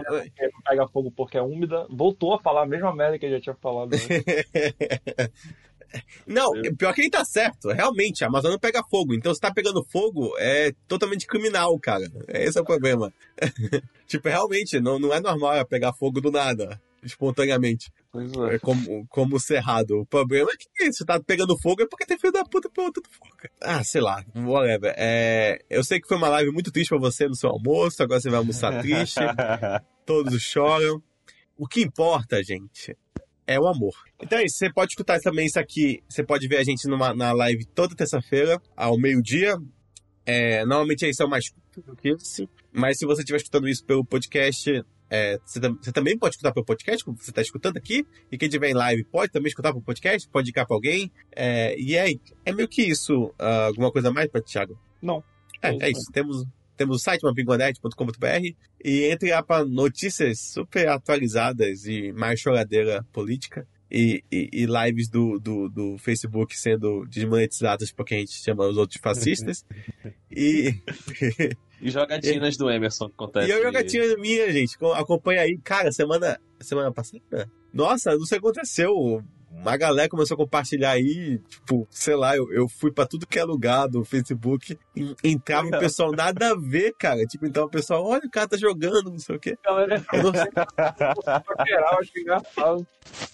[0.68, 1.86] Pega fogo porque é úmida.
[1.90, 3.90] Voltou a falar a mesma merda que ele já tinha falado.
[6.26, 7.68] Não, pior que ele tá certo.
[7.70, 9.14] Realmente, a Amazônia pega fogo.
[9.14, 12.10] Então, se tá pegando fogo, é totalmente criminal, cara.
[12.28, 13.12] Esse é o problema.
[14.06, 17.90] tipo, realmente, não, não é normal ela pegar fogo do nada, espontaneamente.
[18.10, 18.58] Pois É é.
[18.58, 20.00] como, como o cerrado.
[20.00, 22.90] O problema é que se tá pegando fogo é porque tem filho da puta pra
[22.90, 23.30] tudo fogo.
[23.60, 24.94] Ah, sei lá, whatever.
[24.96, 28.20] É, eu sei que foi uma live muito triste pra você no seu almoço, agora
[28.20, 29.20] você vai almoçar triste,
[30.06, 31.02] todos choram.
[31.56, 32.96] O que importa, gente,
[33.48, 33.94] é o amor.
[34.20, 37.14] Então é isso, você pode escutar também isso aqui, você pode ver a gente numa,
[37.14, 39.56] na live toda terça-feira, ao meio-dia.
[40.26, 43.82] É, normalmente aí são mais curtos do que isso, mas se você estiver escutando isso
[43.86, 48.06] pelo podcast, é, você, você também pode escutar pelo podcast, como você está escutando aqui,
[48.30, 51.10] e quem estiver em live pode também escutar pelo podcast, pode indicar para alguém.
[51.34, 52.12] É, e é,
[52.44, 53.32] é meio que isso.
[53.38, 54.78] Ah, alguma coisa mais para Thiago?
[55.00, 55.24] Não.
[55.62, 56.12] É, é isso.
[56.12, 56.44] Temos,
[56.78, 58.54] temos o site mapinguanet.com.br
[58.84, 63.66] e entre lá para notícias super atualizadas e mais choradeira política.
[63.90, 68.76] E, e, e lives do, do, do Facebook sendo desmonetizadas porque a gente chama os
[68.76, 69.64] outros fascistas.
[70.30, 70.74] e,
[71.80, 73.48] E jogatinas do Emerson que acontece.
[73.48, 74.76] e eu jogatinha minha, gente.
[74.76, 75.56] co- Acompanha aí.
[75.64, 77.48] Cara, semana, semana passada?
[77.72, 79.22] Nossa, não sei o que aconteceu.
[79.50, 83.38] Uma galera começou a compartilhar aí, tipo, sei lá, eu, eu fui pra tudo que
[83.38, 87.24] é lugar do Facebook, e entrava o pessoal nada a ver, cara.
[87.24, 89.56] Tipo, então o pessoal, olha, o cara tá jogando, não sei o quê.
[89.64, 90.50] Galera, Eu não sei.
[91.42, 92.86] paquerar, eu acho engraçado.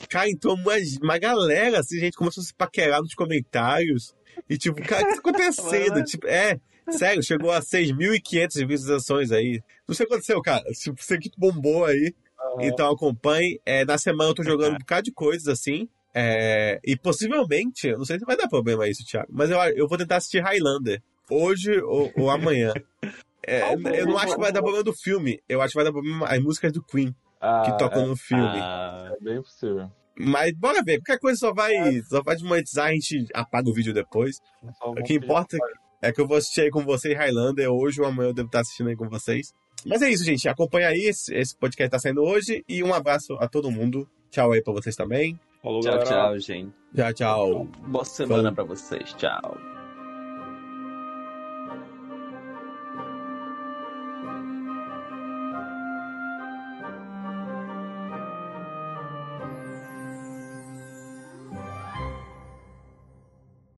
[0.08, 4.14] Cara, entrou uma, uma galera, assim, gente começou a se paquerar nos comentários.
[4.48, 6.02] E tipo, cara, o que tá acontecendo?
[6.04, 6.60] tipo, é,
[6.90, 9.60] sério, chegou a 6.500 visualizações aí.
[9.86, 10.64] Não sei o que aconteceu, cara.
[10.72, 12.14] Tipo, isso aqui bombou aí.
[12.60, 13.60] Então acompanhe.
[13.64, 15.88] É, na semana eu tô jogando um bocado de coisas assim.
[16.14, 19.88] É, e possivelmente, eu não sei se vai dar problema isso, Thiago, mas eu, eu
[19.88, 21.02] vou tentar assistir Highlander.
[21.28, 22.72] Hoje ou, ou amanhã.
[23.46, 25.38] É, eu não acho que vai dar problema do filme.
[25.46, 28.42] Eu acho que vai dar problema as músicas do Queen Ah, que tocam no filme.
[28.42, 29.90] Ah, É bem possível.
[30.18, 31.74] Mas bora ver, qualquer coisa só vai,
[32.08, 34.36] só vai desmonetizar, a gente apaga o vídeo depois.
[34.78, 35.58] Só O que importa
[36.00, 38.60] é que eu vou assistir aí com vocês Highlander hoje ou amanhã eu devo estar
[38.60, 39.52] assistindo aí com vocês.
[39.84, 40.48] Mas é isso, gente.
[40.48, 42.64] Acompanha aí, esse, esse podcast tá saindo hoje.
[42.66, 44.08] E um abraço a todo mundo.
[44.30, 45.38] Tchau aí pra vocês também.
[45.64, 46.06] Falou, tchau, galera.
[46.10, 46.74] tchau, gente.
[46.94, 47.64] Tchau, tchau.
[47.86, 49.14] Boa semana pra vocês.
[49.14, 49.73] Tchau.